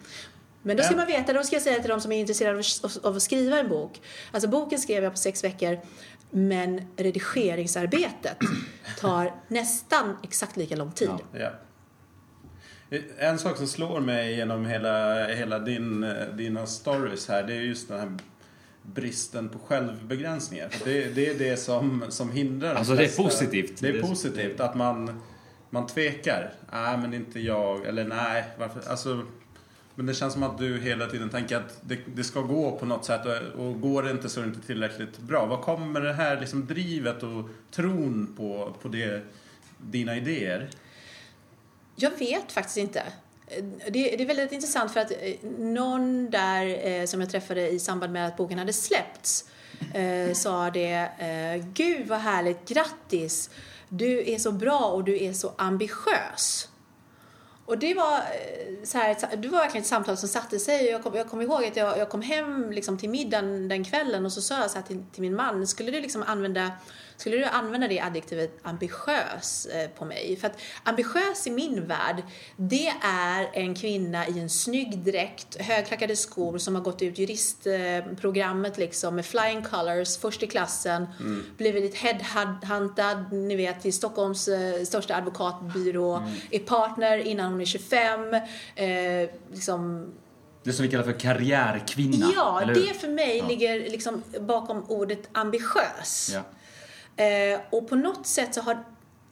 [0.62, 0.98] Men då ska Ja.
[0.98, 2.64] man veta, då ska jag säga till de som är intresserade
[3.04, 4.02] av, att skriva en bok.
[4.32, 5.80] Alltså boken skrev jag på sex veckor,
[6.32, 8.38] men redigeringsarbetet
[9.00, 11.10] tar nästan exakt lika lång tid.
[11.34, 11.40] Ja.
[11.40, 11.50] Ja.
[13.18, 17.62] En sak som slår mig genom hela, hela din, eh, dina stories här, det är
[17.62, 18.18] just den här
[18.94, 20.70] bristen på självbegränsningar.
[20.84, 23.82] Det, det är det som, som hindrar Alltså, det är positivt.
[23.82, 25.22] Det är positivt att man,
[25.70, 26.54] man tvekar.
[26.72, 27.86] Nej, men inte jag.
[27.86, 28.90] Eller nej, varför?
[28.90, 29.22] Alltså,
[29.96, 32.86] men det känns som att du hela tiden tänker att det, det ska gå på
[32.86, 35.46] något sätt och, och går det inte så är det inte tillräckligt bra.
[35.46, 39.22] Var kommer det här liksom drivet och tron på, på det,
[39.78, 40.70] dina idéer?
[41.96, 43.04] Jag vet faktiskt inte.
[43.48, 47.70] Eh, det, det är väldigt intressant för att eh, någon där eh, som jag träffade
[47.70, 49.46] i samband med att boken hade släppts
[49.94, 53.50] eh, sa det, eh, gud vad härligt, grattis,
[53.90, 56.70] du är så bra och du är så ambitiös.
[57.66, 60.86] Och det var, eh, så här, det var verkligen ett samtal som satte sig.
[60.86, 64.26] Jag kom, jag kom ihåg att jag, jag kom hem liksom till middagen den kvällen
[64.26, 66.72] och så sa jag så här till, till min man, skulle du liksom använda
[67.18, 70.38] skulle du använda det adjektivet ambitiös eh, på mig?
[70.42, 72.24] För att ambitiös i min värld,
[72.56, 78.78] det är en kvinna i en snygg dräkt, högklackade skor som har gått ut juristprogrammet
[78.78, 81.08] liksom med flying colors, först i klassen,
[81.58, 88.34] blivit headhuntad, ni vet, till Stockholms eh, största advokatbyrå, är partner innan hon är 25,
[88.34, 90.12] eh, liksom
[90.64, 92.32] Det som vi kallar för karriärkvinna.
[92.36, 93.48] Ja, det för mig Ja.
[93.48, 96.32] ligger liksom bakom ordet ambitiös.
[96.34, 96.42] Ja.
[97.18, 98.84] Eh, och på något sätt så har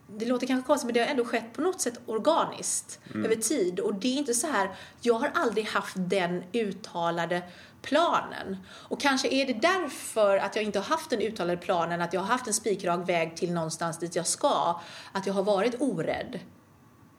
[0.08, 3.80] det låter kanske konstigt men det har ändå skett på något sätt organiskt över tid.
[3.80, 4.70] Och det är inte så här,
[5.02, 7.44] jag har aldrig haft den uttalade
[7.82, 8.58] planen.
[8.72, 12.22] Och kanske är det därför att jag inte har haft den uttalade planen, att jag
[12.22, 14.80] har haft en spikrak väg till någonstans dit jag ska,
[15.12, 16.40] att jag har varit orädd.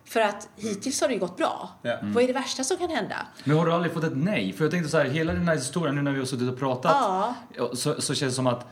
[0.04, 1.70] För att hittills har det ju gått bra.
[1.82, 1.98] Ja.
[2.02, 3.16] Vad är det värsta som kan hända?
[3.44, 4.52] Men har du aldrig fått ett nej?
[4.52, 6.58] För jag tänkte så här, hela den här historien nu när vi har suttit och
[6.58, 6.92] pratat.
[6.92, 7.34] Ja.
[7.74, 8.66] Så, så känns det som att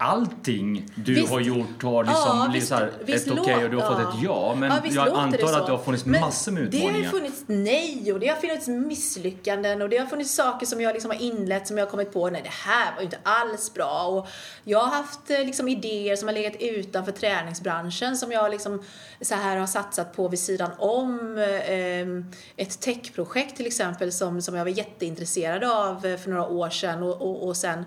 [0.00, 1.30] allting du Visst.
[1.30, 4.00] har gjort har liksom Ja, blivit här visst ett okej lå- och du har fått
[4.14, 4.54] ett ja.
[4.58, 7.10] Men Ja, jag antar att det har funnits Men massor med Det har utmaningar.
[7.10, 11.10] funnits nej och det har funnits misslyckanden och det har funnits saker som jag liksom
[11.10, 14.06] har inlett som jag har kommit på, nej det här var ju inte alls bra.
[14.06, 14.26] Och
[14.64, 18.82] jag har haft eh, liksom idéer som har legat utanför träningsbranschen som jag liksom
[19.20, 21.38] så här har satsat på vid sidan om.
[21.38, 26.70] Eh, ett techprojekt till exempel som, som jag var jätteintresserad av eh, för några år
[26.70, 27.84] sedan och, och, och sen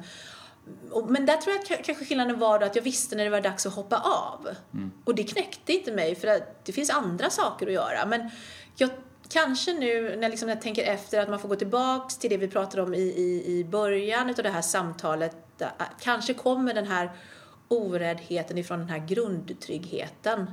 [1.08, 3.66] men där tror jag kanske skillnaden var då att jag visste när det var dags
[3.66, 4.48] att hoppa av.
[5.06, 8.06] Och det knäckte inte mig för att det finns andra saker att göra.
[8.06, 8.30] Men
[8.76, 8.90] jag
[9.30, 12.48] kanske nu när liksom jag tänker efter att man får gå tillbaks till det vi
[12.48, 15.62] pratade om i, i, i början av det här samtalet.
[15.62, 15.68] äh,
[16.00, 17.12] Kanske kommer den här
[17.68, 20.52] oräddheten ifrån den här grundtryggheten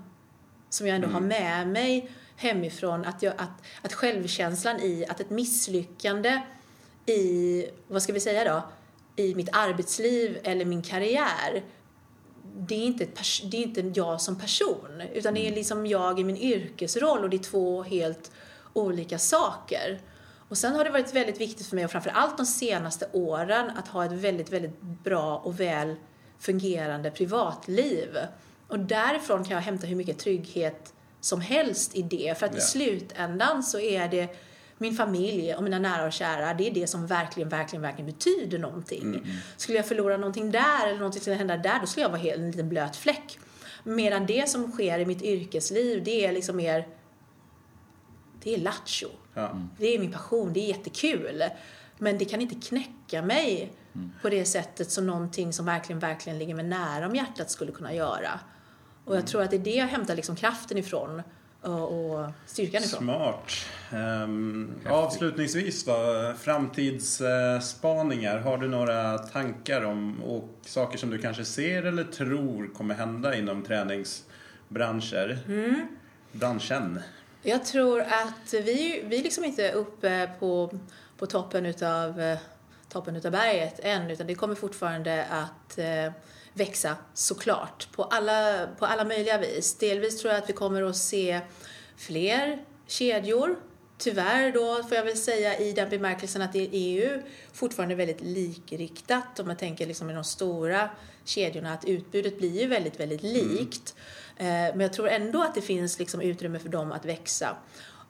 [0.70, 3.04] som jag ändå har med mig hemifrån.
[3.04, 6.40] Att, jag, att, att självkänslan i att ett misslyckande
[7.06, 8.62] i, vad ska vi säga då,
[9.16, 11.62] i mitt arbetsliv eller min karriär
[12.56, 13.06] det är, inte
[13.50, 17.30] det är inte jag som person utan det är liksom jag i min yrkesroll och
[17.30, 18.30] det är två helt
[18.72, 20.00] olika saker.
[20.48, 23.70] Och sen har det varit väldigt viktigt för mig och framför allt de senaste åren
[23.76, 25.94] att ha ett väldigt, väldigt bra och väl
[26.38, 28.18] fungerande privatliv.
[28.68, 32.38] Och därifrån kan jag hämta hur mycket trygghet som helst i det.
[32.38, 32.64] För att i Ja.
[32.64, 34.36] slutändan så är det
[34.80, 38.58] min familj och mina nära och kära, det är det som verkligen, verkligen, verkligen betyder
[38.58, 39.26] någonting.
[39.56, 42.38] Skulle jag förlora någonting där eller någonting skulle hända där, då skulle jag vara helt
[42.38, 43.38] en liten blöt fläck.
[43.82, 46.88] Medan det som sker i mitt yrkesliv, det är liksom mer,
[48.42, 49.08] det är lattjo.
[49.34, 49.60] Ja.
[49.78, 51.42] Det är min passion, det är jättekul.
[51.98, 53.72] Men det kan inte knäcka mig
[54.22, 57.94] på det sättet som någonting som verkligen, verkligen ligger mig nära om hjärtat skulle kunna
[57.94, 58.40] göra.
[59.04, 61.22] Och jag tror att det är det jag hämtar liksom kraften ifrån
[61.62, 63.02] och, styrkan ifrån.
[63.02, 63.52] Smart.
[63.92, 65.94] Um, avslutningsvis då,
[66.38, 68.38] framtidsspaningar.
[68.38, 73.36] Har du några tankar om och saker som du kanske ser eller tror kommer hända
[73.36, 75.38] inom träningsbranscher?
[75.48, 75.86] Mm.
[76.32, 77.00] Branschen.
[77.42, 80.78] Jag tror att vi, vi liksom inte är uppe på,
[81.16, 82.38] på toppen utav eh,
[82.88, 86.12] toppen utav berget än, utan det kommer fortfarande att eh,
[86.60, 89.74] växa såklart på alla, på alla möjliga vis.
[89.78, 91.40] Delvis tror jag att vi kommer att se
[91.96, 93.56] fler kedjor.
[93.98, 98.20] Tyvärr då får jag väl säga i den bemärkelsen att det är EU fortfarande väldigt
[98.20, 100.90] likriktat om man tänker liksom i de stora
[101.24, 103.94] kedjorna att utbudet blir ju väldigt, väldigt likt.
[104.36, 107.56] Eh, Men jag tror ändå att det finns liksom utrymme för dem att växa.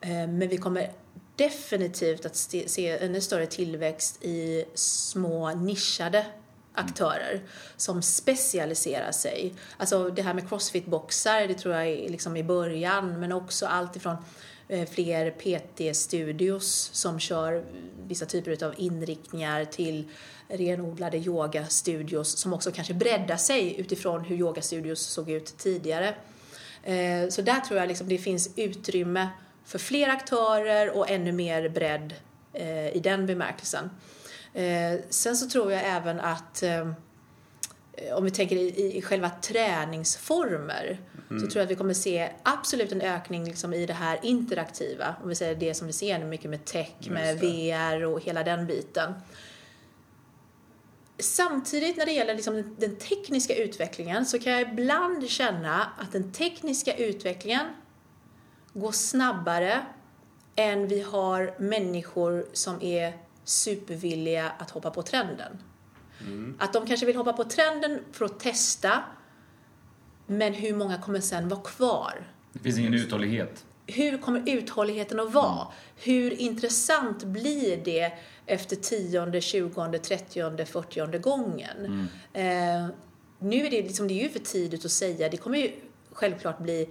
[0.01, 0.93] Eh, Men vi kommer
[1.37, 6.27] definitivt att se en större tillväxt i små nischade
[6.75, 7.41] aktörer
[7.77, 9.55] som specialiserar sig.
[9.77, 13.97] Alltså det här med crossfit-boxar, det tror jag är liksom i början, men också allt
[13.97, 14.17] ifrån
[14.69, 17.65] eh, fler PT-studios som kör
[18.07, 20.09] vissa typer av inriktningar till
[20.49, 26.15] renodlade yogastudios som också kanske breddar sig utifrån hur yogastudios såg ut tidigare.
[26.83, 29.29] Eh, så där tror jag liksom det finns utrymme
[29.65, 32.15] för fler aktörer och ännu mer bredd
[32.53, 33.91] eh, i den bemärkelsen.
[35.11, 36.63] Sen så tror jag även att
[38.13, 41.01] om vi tänker i, i själva träningsformer
[41.31, 41.43] mm.
[41.43, 45.15] så tror jag att vi kommer se absolut en ökning liksom i det här interaktiva.
[45.23, 48.43] Om vi säger det som vi ser nu mycket med tech, med VR och hela
[48.43, 49.13] den biten.
[51.19, 56.33] Samtidigt när det gäller liksom den tekniska utvecklingen så kan jag ibland känna att den
[56.33, 57.67] tekniska utvecklingen
[58.73, 59.87] går snabbare
[60.57, 65.59] än vi har människor som är supervilliga att hoppa på trenden.
[66.21, 66.57] Mm.
[66.59, 69.03] Att de kanske vill hoppa på trenden för att testa,
[70.27, 72.29] men hur många kommer sen vara kvar?
[72.53, 73.65] Det finns ingen uthållighet.
[73.87, 75.63] Hur kommer uthålligheten att vara?
[75.63, 75.73] Mm.
[75.97, 78.13] Hur intressant blir det
[78.47, 81.79] efter tionde, tjugonde, trettionde, fyrtionde gången?
[81.79, 82.07] Mm.
[82.33, 82.95] Eh,
[83.39, 85.29] nu är det, liksom, det är ju för tidigt att säga.
[85.29, 85.73] Det kommer ju
[86.13, 86.89] självklart bli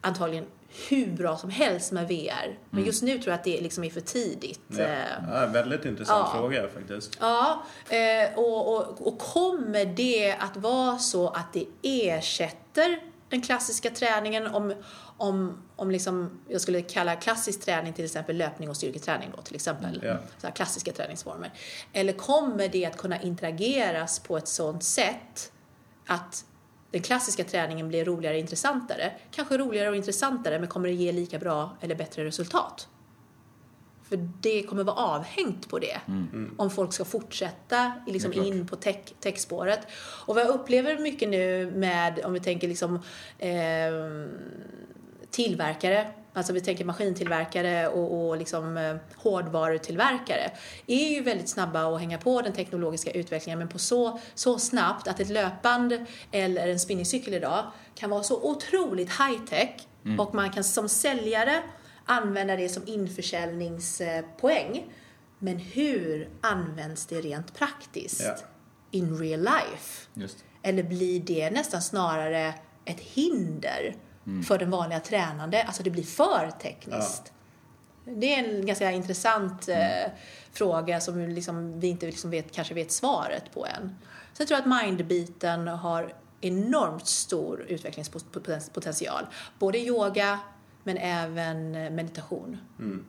[0.00, 0.46] antagligen
[0.88, 2.58] hur bra som helst med VR.
[2.70, 2.86] Men mm.
[2.86, 4.60] just nu tror jag att det liksom är för tidigt.
[4.68, 4.82] Ja.
[4.82, 4.98] Eh,
[5.28, 6.38] ja väldigt intressant ja.
[6.38, 7.18] fråga faktiskt.
[7.20, 13.90] Ja, eh, och, och, och kommer det att vara så att det ersätter den klassiska
[13.90, 14.74] träningen om,
[15.16, 19.54] om, om liksom, jag skulle kalla klassisk träning till exempel löpning och styrketräning då till
[19.54, 20.00] exempel.
[20.04, 20.16] Mm.
[20.38, 21.52] Så här klassiska träningsformer.
[21.92, 25.52] Eller kommer det att kunna interageras på ett sådant sätt
[26.06, 26.44] att
[26.90, 29.12] den klassiska träningen blir roligare och intressantare.
[29.30, 32.88] Kanske roligare och intressantare men kommer det ge lika bra eller bättre resultat?
[34.08, 36.00] För det kommer vara avhängt på det.
[36.08, 36.54] Mm.
[36.58, 39.80] Om folk ska fortsätta liksom in på tech, techspåret.
[40.26, 42.94] Och vad jag upplever mycket nu med, om vi tänker liksom
[43.38, 43.92] eh,
[45.30, 50.50] tillverkare alltså vi tänker maskintillverkare och, och liksom, eh, hårdvarutillverkare,
[50.86, 55.08] är ju väldigt snabba att hänga på den teknologiska utvecklingen men på så, så snabbt
[55.08, 60.20] att ett löpband eller en spinningcykel idag kan vara så otroligt high-tech mm.
[60.20, 61.62] och man kan som säljare
[62.04, 64.92] använda det som införsäljningspoäng.
[65.38, 68.20] Men hur används det rent praktiskt?
[68.20, 68.38] Yeah.
[68.90, 70.06] In real life?
[70.62, 72.54] Eller blir det nästan snarare
[72.84, 73.96] ett hinder?
[74.30, 74.42] Mm.
[74.42, 75.62] för den vanliga tränande.
[75.62, 77.32] Alltså det blir för tekniskt.
[78.04, 78.12] Ja.
[78.16, 79.80] Det är en ganska intressant mm.
[79.80, 80.10] eh,
[80.52, 83.96] fråga som liksom, vi inte liksom vet, kanske vet svaret på än.
[84.32, 89.26] Sen tror jag att mindbiten har enormt stor utvecklingspotential.
[89.58, 90.38] Både yoga
[90.84, 92.58] men även meditation.
[92.78, 93.04] Mm.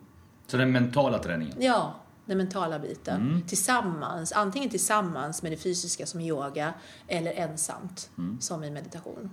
[0.48, 1.58] Så den mentala träningen?
[1.60, 1.96] Ja,
[2.26, 3.22] den mentala biten.
[3.22, 3.42] Mm.
[3.48, 6.74] Tillsammans, antingen tillsammans med det fysiska som yoga
[7.08, 8.42] eller ensamt mm.
[8.42, 9.30] som i meditation.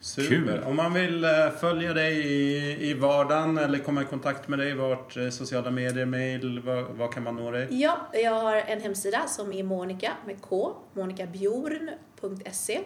[0.00, 0.28] Super.
[0.28, 0.62] Kul.
[0.66, 4.74] Om man vill eh, följa dig i, i vardagen eller komma i kontakt med dig,
[4.74, 6.60] vart eh, sociala medier, mail,
[6.96, 7.68] var, kan man nå dig?
[7.70, 12.80] Ja, jag har en hemsida som är Monica med K, monicabjorn.se.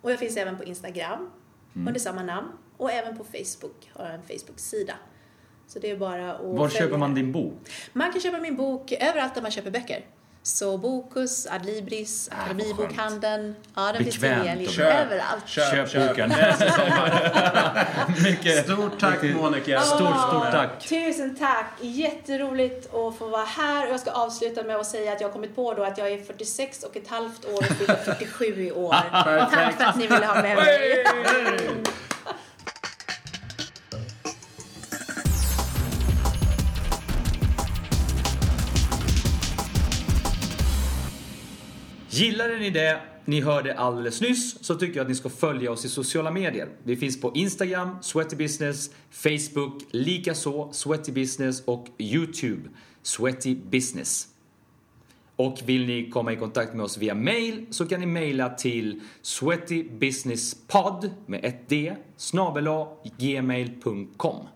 [0.00, 1.30] Och jag finns även på Instagram
[1.74, 1.88] mm.
[1.88, 2.48] under samma namn.
[2.76, 4.94] Och även på Facebook har jag en Facebook-sida.
[5.66, 6.80] Så det är bara att Var följa.
[6.80, 7.58] köper man din bok?
[7.92, 10.04] Man kan köpa min bok överallt där man köper böcker.
[10.42, 13.54] Så Bokus, Adlibris, ah, Akademibokhandeln.
[13.74, 15.46] Ja, den finns tillgänglig överallt.
[15.46, 16.28] Köp, köp, köp boken.
[18.22, 19.80] Mycket, stort tack Monica.
[19.80, 20.88] Stort, stort tack.
[20.88, 21.66] Tusen tack.
[21.80, 23.86] Jätteroligt att få vara här.
[23.86, 26.12] Och jag ska avsluta med att säga att jag har kommit på då att jag
[26.12, 28.92] är 46 och ett halvt år och fyller 47 i år.
[29.50, 31.04] Tack för att ni ville ha med mig.
[42.20, 45.84] Gillade ni det ni hörde alldeles nyss så tycker jag att ni ska följa oss
[45.84, 46.68] i sociala medier.
[46.82, 52.68] Vi finns på Instagram, Sweaty Business, Facebook, likaså Sweaty Business och YouTube,
[53.02, 54.26] Sweaty Business.
[55.36, 59.00] Och vill ni komma i kontakt med oss via mail så kan ni mejla till
[59.22, 62.68] sweatybusinesspod med ett d snabel
[63.18, 64.46] gmail.com.